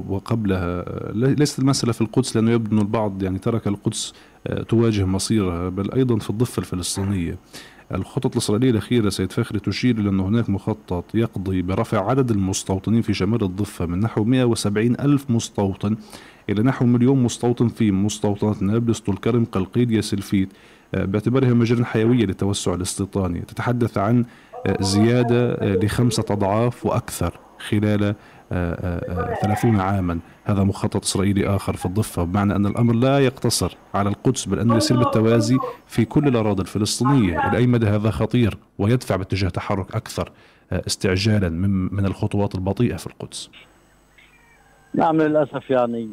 وقبلها 0.09 0.85
ليست 1.13 1.59
المسألة 1.59 1.93
في 1.93 2.01
القدس 2.01 2.35
لأنه 2.35 2.51
يبدو 2.51 2.75
أن 2.75 2.81
البعض 2.81 3.23
يعني 3.23 3.39
ترك 3.39 3.67
القدس 3.67 4.13
أه، 4.47 4.63
تواجه 4.63 5.05
مصيرها 5.05 5.69
بل 5.69 5.91
أيضا 5.91 6.17
في 6.17 6.29
الضفة 6.29 6.59
الفلسطينية. 6.59 7.37
الخطط 7.95 8.31
الإسرائيلية 8.31 8.71
الأخيرة 8.71 9.09
سيد 9.09 9.31
فخري 9.31 9.59
تشير 9.59 9.97
إلى 9.97 10.09
أن 10.09 10.19
هناك 10.19 10.49
مخطط 10.49 11.05
يقضي 11.13 11.61
برفع 11.61 12.09
عدد 12.09 12.31
المستوطنين 12.31 13.01
في 13.01 13.13
شمال 13.13 13.43
الضفة 13.43 13.85
من 13.85 13.99
نحو 13.99 14.23
170 14.23 14.95
ألف 14.99 15.31
مستوطن 15.31 15.95
إلى 16.49 16.63
نحو 16.63 16.85
مليون 16.85 17.23
مستوطن 17.23 17.67
في 17.67 17.91
مستوطنات 17.91 18.63
نابلس 18.63 18.99
طول 18.99 19.17
كرم 19.17 19.45
قلقيديا 19.45 20.01
سلفيت 20.01 20.49
آه، 20.95 21.05
باعتبارها 21.05 21.53
مجرا 21.53 21.85
حيوية 21.85 22.25
للتوسع 22.25 22.73
الاستيطاني. 22.73 23.39
تتحدث 23.39 23.97
عن 23.97 24.25
آه، 24.67 24.77
زيادة 24.81 25.51
آه، 25.53 25.75
لخمسة 25.75 26.25
أضعاف 26.29 26.85
وأكثر 26.85 27.39
خلال 27.69 28.15
30 28.51 29.79
عاما. 29.79 30.19
هذا 30.43 30.63
مخطط 30.63 31.03
إسرائيلي 31.03 31.55
آخر 31.55 31.75
في 31.75 31.85
الضفة 31.85 32.23
بمعنى 32.23 32.55
أن 32.55 32.65
الأمر 32.65 32.93
لا 32.93 33.19
يقتصر 33.19 33.77
على 33.93 34.09
القدس 34.09 34.45
بل 34.45 34.59
أنه 34.59 34.77
يسير 34.77 34.97
بالتوازي 34.97 35.57
في 35.87 36.05
كل 36.05 36.27
الأراضي 36.27 36.61
الفلسطينية. 36.61 37.47
إلى 37.47 37.57
أي 37.57 37.67
مدى 37.67 37.87
هذا 37.87 38.11
خطير 38.11 38.57
ويدفع 38.79 39.15
باتجاه 39.15 39.49
تحرك 39.49 39.95
أكثر 39.95 40.31
استعجالا 40.71 41.49
من 41.49 41.95
من 41.95 42.05
الخطوات 42.05 42.55
البطيئة 42.55 42.95
في 42.95 43.07
القدس؟ 43.07 43.49
نعم 44.93 45.21
للأسف 45.21 45.69
يعني 45.69 46.09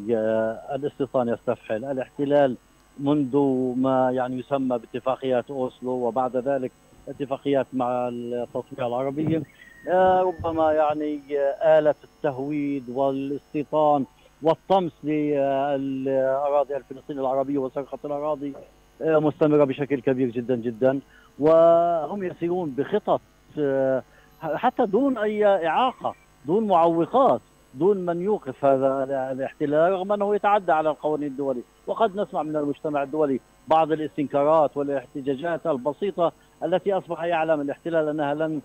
الاستيطان 0.75 1.27
يستفحل. 1.27 1.85
الاحتلال 1.85 2.55
منذ 2.99 3.37
ما 3.77 4.11
يعني 4.11 4.39
يسمى 4.39 4.79
باتفاقيات 4.79 5.45
أوسلو 5.49 5.91
وبعد 5.91 6.37
ذلك 6.37 6.71
اتفاقيات 7.07 7.67
مع 7.73 8.07
التصوير 8.07 8.87
العربية 8.87 9.37
آه، 9.37 9.43
ربما 9.87 10.73
يعني 10.73 11.19
آلة 11.63 11.95
التهويد 12.03 12.89
والاستيطان 12.89 14.05
والطمس 14.41 14.91
للأراضي 15.03 16.75
الفلسطينية 16.77 17.21
العربية 17.21 17.57
وسرقة 17.57 17.97
الأراضي 18.05 18.53
آه، 19.01 19.19
مستمرة 19.19 19.63
بشكل 19.63 20.01
كبير 20.01 20.29
جدا 20.29 20.55
جدا. 20.55 20.99
وهم 21.39 22.23
يسيرون 22.23 22.73
بخطط 22.77 23.21
آه، 23.59 24.03
حتى 24.41 24.85
دون 24.85 25.17
أي 25.17 25.45
إعاقة 25.67 26.15
دون 26.45 26.67
معوقات 26.67 27.41
دون 27.73 27.97
من 27.97 28.21
يوقف 28.21 28.65
هذا 28.65 29.31
الاحتلال 29.31 29.91
رغم 29.91 30.11
أنه 30.11 30.35
يتعدى 30.35 30.71
على 30.71 30.89
القوانين 30.89 31.27
الدولية، 31.27 31.61
وقد 31.87 32.15
نسمع 32.15 32.43
من 32.43 32.55
المجتمع 32.55 33.03
الدولي 33.03 33.39
بعض 33.67 33.91
الاستنكارات 33.91 34.77
والاحتجاجات 34.77 35.67
البسيطة 35.67 36.31
التي 36.63 36.93
أصبح 36.93 37.23
يعلم 37.23 37.61
الاحتلال 37.61 38.09
أنها 38.09 38.33
لن 38.33 38.41
آه، 38.51 38.61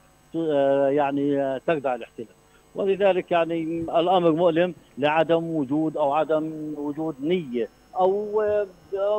يعني 0.90 1.42
آه، 1.42 1.60
تخدع 1.66 1.94
الاحتلال. 1.94 2.28
ولذلك 2.74 3.30
يعني 3.30 3.62
الأمر 3.80 4.32
مؤلم 4.32 4.74
لعدم 4.98 5.44
وجود 5.44 5.96
أو 5.96 6.12
عدم 6.12 6.74
وجود 6.76 7.14
نية 7.22 7.68
أو 7.96 8.42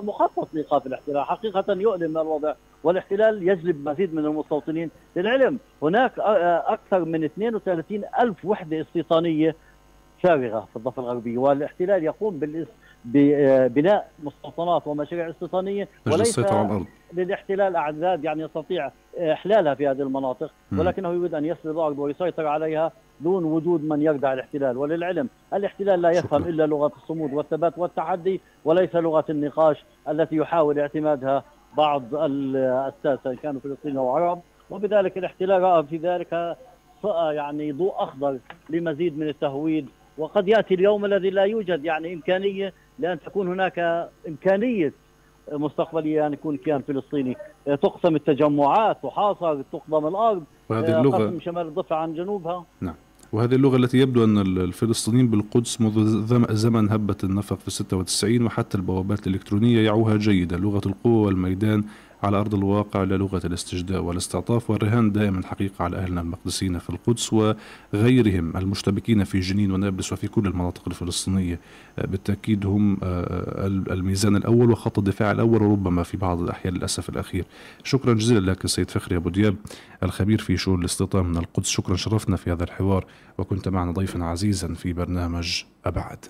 مخطط 0.04 0.48
لإيقاف 0.54 0.88
الاحتلال، 0.88 1.26
حقيقة 1.26 1.74
يؤلم 1.74 2.18
الوضع 2.18 2.54
والاحتلال 2.84 3.50
يجلب 3.50 3.90
مزيد 3.90 4.14
من 4.14 4.26
المستوطنين 4.26 4.90
للعلم. 5.16 5.60
هناك 5.82 6.12
أكثر 6.20 7.06
من 7.06 7.24
32 7.24 8.04
ألف 8.20 8.46
وحدة 8.46 8.82
استيطانية 8.82 9.56
فارغة 10.24 10.68
في 10.72 10.76
الضفة 10.76 11.02
الغربية 11.02 11.38
والاحتلال 11.38 12.04
يقوم 12.04 12.40
ببناء 13.06 14.10
مستوطنات 14.24 14.88
ومشاريع 14.88 15.30
استيطانية 15.30 15.88
وليس 16.08 16.40
للاحتلال 17.14 17.76
اعداد 17.76 18.24
يعني 18.24 18.44
يستطيع 18.44 18.92
إحلالها 19.20 19.74
في 19.74 19.88
هذه 19.88 20.02
المناطق 20.02 20.52
ولكنه 20.78 21.14
يريد 21.14 21.34
أن 21.34 21.46
يسرد 21.46 21.76
الأرض 21.76 22.00
ويسيطر 22.00 22.48
عليها 22.48 22.92
دون 23.20 23.44
وجود 23.44 23.84
من 23.84 24.02
يردع 24.02 24.34
الاحتلال. 24.34 24.78
وللعلم 24.78 25.30
الاحتلال 25.54 26.02
لا 26.02 26.10
يفهم 26.10 26.42
شكرا. 26.42 26.52
إلا 26.52 26.66
لغة 26.66 26.92
الصمود 26.98 27.34
والثبات 27.34 27.78
والتحدي 27.78 28.42
وليس 28.66 28.96
لغة 28.96 29.26
النقاش 29.30 29.84
التي 30.10 30.36
يحاول 30.36 30.80
اعتمادها 30.80 31.44
بعض 31.78 32.04
الساسه 32.14 33.32
ان 33.32 33.36
كانوا 33.36 33.62
فلسطينيين 33.62 34.00
أو 34.00 34.10
عرب. 34.10 34.42
وبذلك 34.70 35.18
الاحتلال 35.18 35.62
رأى 35.62 35.84
في 35.84 35.98
ذلك 35.98 36.58
يعني 37.32 37.72
ضوء 37.72 37.94
أخضر 37.96 38.38
لمزيد 38.70 39.18
من 39.18 39.30
التهويد 39.30 39.88
وقد 40.18 40.48
يأتي 40.48 40.74
اليوم 40.74 41.06
الذي 41.06 41.30
لا 41.30 41.44
يوجد 41.44 41.86
يعني 41.86 42.14
إمكانية 42.14 42.74
لأن 43.00 43.20
تكون 43.20 43.48
هناك 43.48 44.10
إمكانية 44.28 44.94
مستقبلية 45.52 46.28
أن 46.28 46.34
يكون 46.34 46.58
كيان 46.58 46.82
فلسطيني 46.82 47.38
تقسم 47.66 48.16
التجمعات 48.16 48.98
تحاصر 49.04 49.62
تقضم 49.62 50.08
الأرض 50.08 50.44
وهذه 50.70 51.00
اللغة 51.00 51.28
قسم 51.28 51.40
شمال 51.40 51.68
الضفة 51.68 51.96
عن 51.96 52.14
جنوبها. 52.14 52.66
نعم. 52.82 52.96
وهذه 53.32 53.56
اللغة 53.56 53.78
التي 53.78 53.98
يبدو 53.98 54.24
أن 54.24 54.38
الفلسطينيين 54.38 55.28
بالقدس 55.28 55.82
منذ 55.82 56.56
زمن 56.56 56.92
هبة 56.92 57.18
النفق 57.24 57.60
في 57.60 57.72
96 57.72 58.46
وحتى 58.46 58.78
البوابات 58.78 59.28
الإلكترونية 59.28 59.86
يعوها 59.86 60.16
جيدا. 60.16 60.58
لغة 60.58 60.82
القوة 60.86 61.26
والميدان 61.26 61.84
على 62.26 62.38
أرض 62.38 62.56
الواقع 62.56 63.04
للغة 63.04 63.42
الاستجداء 63.46 64.02
والاستعطاف 64.02 64.70
والرهان 64.70 65.12
دائما 65.12 65.48
حقيقة 65.48 65.84
على 65.84 65.98
أهلنا 65.98 66.22
المقدسين 66.22 66.80
في 66.80 66.90
القدس 66.90 67.34
وغيرهم 67.34 68.58
المشتبكين 68.58 69.24
في 69.24 69.40
جنين 69.40 69.72
ونابلس 69.72 70.14
وفي 70.14 70.28
كل 70.28 70.48
المناطق 70.48 70.84
الفلسطينية. 70.88 71.60
بالتأكيد 71.98 72.66
هم 72.66 72.98
الميزان 73.92 74.36
الأول 74.36 74.72
وخط 74.72 74.98
الدفاع 74.98 75.32
الأول 75.32 75.64
وربما 75.64 76.04
في 76.04 76.18
بعض 76.18 76.42
الأحيان 76.42 76.74
للأسف 76.74 77.10
الأخير. 77.10 77.46
شكرا 77.84 78.14
جزيلا 78.14 78.52
لك 78.52 78.68
سيد 78.68 78.90
فخري 78.90 79.16
أبو 79.16 79.30
دياب 79.30 79.56
الخبير 80.04 80.42
في 80.42 80.58
شؤون 80.58 80.80
الاستيطان 80.80 81.26
من 81.26 81.38
القدس. 81.38 81.70
شكرا 81.70 81.96
شرفنا 81.96 82.36
في 82.36 82.52
هذا 82.52 82.64
الحوار 82.64 83.06
وكنت 83.38 83.68
معنا 83.68 83.92
ضيفا 83.92 84.24
عزيزا 84.24 84.74
في 84.74 84.94
برنامج 84.94 85.64
أبعد. 85.86 86.26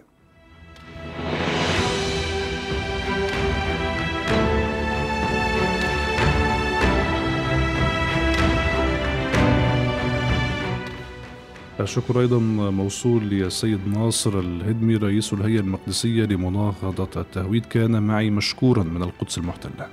الشكر 11.79 12.19
أيضا 12.19 12.39
موصول 12.69 13.23
للسيد 13.23 13.79
ناصر 13.87 14.39
الهدمي 14.39 14.95
رئيس 14.95 15.33
الهيئة 15.33 15.59
المقدسية 15.59 16.23
لمناهضة 16.25 17.21
التهويد 17.21 17.65
كان 17.65 18.03
معي 18.03 18.29
مشكورا 18.29 18.83
من 18.83 19.03
القدس 19.03 19.37
المحتلة. 19.37 19.87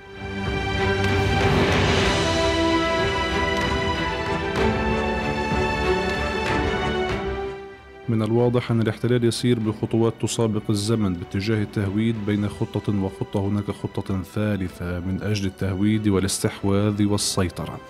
من 8.12 8.22
الواضح 8.22 8.70
أن 8.70 8.80
الاحتلال 8.80 9.24
يسير 9.24 9.58
بخطوات 9.58 10.14
تسابق 10.20 10.62
الزمن 10.70 11.14
باتجاه 11.14 11.62
التهويد 11.62 12.16
بين 12.26 12.48
خطة 12.48 13.02
وخطة. 13.02 13.40
هناك 13.40 13.70
خطة 13.70 14.22
ثالثة 14.22 15.00
من 15.00 15.22
أجل 15.22 15.46
التهويد 15.46 16.08
والاستحواذ 16.08 17.06
والسيطرة. 17.06 17.80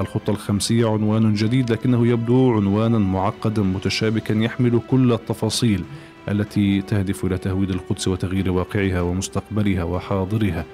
الخطة 0.00 0.30
الخمسية 0.30 0.86
عنوان 0.86 1.34
جديد 1.34 1.72
لكنه 1.72 2.06
يبدو 2.06 2.52
عنوانا 2.52 2.98
معقدا 2.98 3.62
متشابكا 3.62 4.32
يحمل 4.32 4.80
كل 4.90 5.12
التفاصيل 5.12 5.84
التي 6.28 6.82
تهدف 6.82 7.24
إلى 7.24 7.38
تهويد 7.38 7.70
القدس 7.70 8.08
وتغيير 8.08 8.50
واقعها 8.50 9.00
ومستقبلها 9.00 9.84
وحاضرها. 9.84 10.64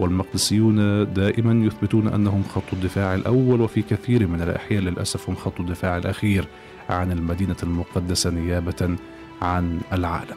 والمقدسيون 0.00 0.76
دائما 1.12 1.66
يثبتون 1.66 2.08
أنهم 2.08 2.42
خط 2.42 2.72
الدفاع 2.72 3.14
الأول 3.14 3.60
وفي 3.60 3.82
كثير 3.82 4.26
من 4.26 4.42
الأحيان 4.42 4.82
للأسف 4.82 5.28
هم 5.28 5.36
خط 5.36 5.60
الدفاع 5.60 5.96
الأخير. 5.96 6.48
عن 6.90 7.12
المدينة 7.12 7.56
المقدسة 7.62 8.30
نيابة 8.30 8.96
عن 9.42 9.80
العالم. 9.92 10.36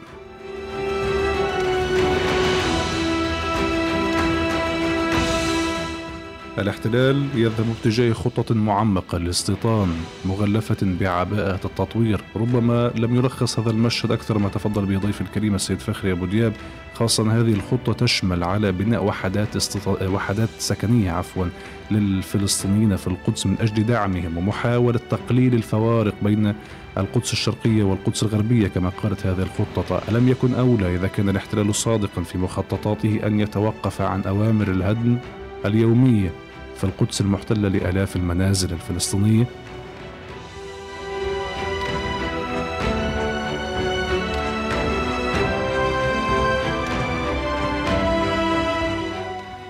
الاحتلال 6.58 7.26
يذهب 7.34 7.66
باتجاه 7.66 8.12
خطة 8.12 8.54
معمقة 8.54 9.18
للاستيطان 9.18 9.88
مغلفة 10.24 10.76
بعباءة 10.82 11.66
التطوير. 11.66 12.20
ربما 12.36 12.92
لم 12.94 13.16
يلخص 13.16 13.58
هذا 13.58 13.70
المشهد 13.70 14.12
أكثر 14.12 14.38
ما 14.38 14.48
تفضل 14.48 14.86
به 14.86 14.98
ضيف 14.98 15.20
الكريم 15.20 15.54
السيد 15.54 15.80
فخري 15.80 16.12
أبو 16.12 16.26
دياب 16.26 16.52
خاصة 16.94 17.40
هذه 17.40 17.52
الخطة 17.52 17.92
تشمل 17.92 18.44
على 18.44 18.72
بناء 18.72 19.04
وحدات 19.04 19.56
استط... 19.56 20.02
وحدات 20.02 20.48
سكنية 20.58 21.10
عفوا 21.10 21.46
للفلسطينيين 21.90 22.96
في 22.96 23.06
القدس 23.06 23.46
من 23.46 23.56
أجل 23.60 23.86
دعمهم 23.86 24.38
ومحاولة 24.38 25.00
تقليل 25.10 25.54
الفوارق 25.54 26.14
بين 26.22 26.54
القدس 26.98 27.32
الشرقية 27.32 27.82
والقدس 27.82 28.22
الغربية 28.22 28.68
كما 28.68 28.88
قالت 28.88 29.26
هذه 29.26 29.42
الخطة. 29.42 30.02
ألم 30.08 30.28
يكن 30.28 30.54
أولى 30.54 30.94
إذا 30.94 31.06
كان 31.06 31.28
الاحتلال 31.28 31.74
صادقا 31.74 32.22
في 32.22 32.38
مخططاته 32.38 33.20
أن 33.26 33.40
يتوقف 33.40 34.00
عن 34.00 34.22
أوامر 34.22 34.70
الهدم 34.70 35.18
اليومية؟ 35.66 36.45
في 36.78 36.84
القدس 36.84 37.20
المحتلة 37.20 37.68
لآلاف 37.68 38.16
المنازل 38.16 38.72
الفلسطينية. 38.72 39.46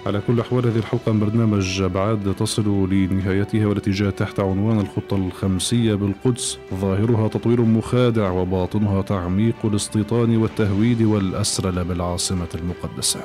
على 0.07 0.21
كل 0.27 0.41
أحوال 0.41 0.67
هذه 0.67 0.77
الحلقة 0.77 1.13
من 1.13 1.21
برنامج 1.21 1.81
أبعاد 1.81 2.35
تصل 2.35 2.89
لنهايتها 2.91 3.67
والتي 3.67 3.91
جاءت 3.91 4.19
تحت 4.19 4.41
عنوان 4.41 4.81
الخطة 4.81 5.17
الخمسية 5.17 5.95
بالقدس. 5.95 6.59
ظاهرها 6.75 7.29
تطوير 7.29 7.61
مخادع 7.61 8.31
وباطنها 8.31 9.03
تعميق 9.03 9.57
الاستيطان 9.65 10.37
والتهويد 10.37 11.03
والأسرل 11.03 11.85
بالعاصمة 11.85 12.49
المقدسة. 12.55 13.21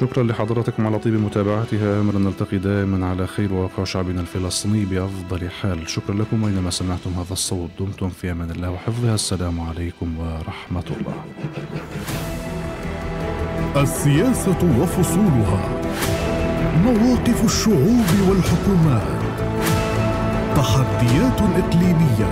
شكرا 0.00 0.22
لحضراتكم 0.22 0.86
على 0.86 0.98
طيب 0.98 1.14
متابعتها. 1.14 2.00
أمرا 2.00 2.18
نلتقي 2.18 2.58
دائما 2.58 3.06
على 3.06 3.26
خير 3.26 3.52
وواقع 3.52 3.84
شعبنا 3.84 4.20
الفلسطيني 4.20 4.84
بأفضل 4.84 5.50
حال. 5.50 5.90
شكرا 5.90 6.14
لكم. 6.14 6.44
أينما 6.44 6.70
سمعتم 6.70 7.10
هذا 7.10 7.32
الصوت 7.32 7.70
دمتم 7.80 8.08
في 8.08 8.32
أمان 8.32 8.50
الله 8.50 8.70
وحفظها. 8.70 9.14
السلام 9.14 9.60
عليكم 9.60 10.18
ورحمة 10.18 10.84
الله. 10.96 11.14
السياسة 13.82 14.80
وفصولها. 14.80 15.68
مواقف 16.84 17.44
الشعوب 17.44 18.08
والحكومات. 18.28 19.22
تحديات 20.56 21.40
إقليمية. 21.40 22.30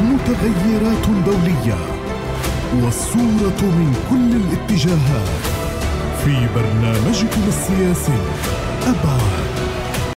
متغيرات 0.00 1.06
دولية. 1.26 1.78
والصورة 2.82 3.60
من 3.62 3.94
كل 4.10 4.30
الاتجاهات. 4.36 5.61
في 6.24 6.48
برنامجكم 6.54 7.42
السياسي. 7.48 8.12
أبعاد 8.82 9.71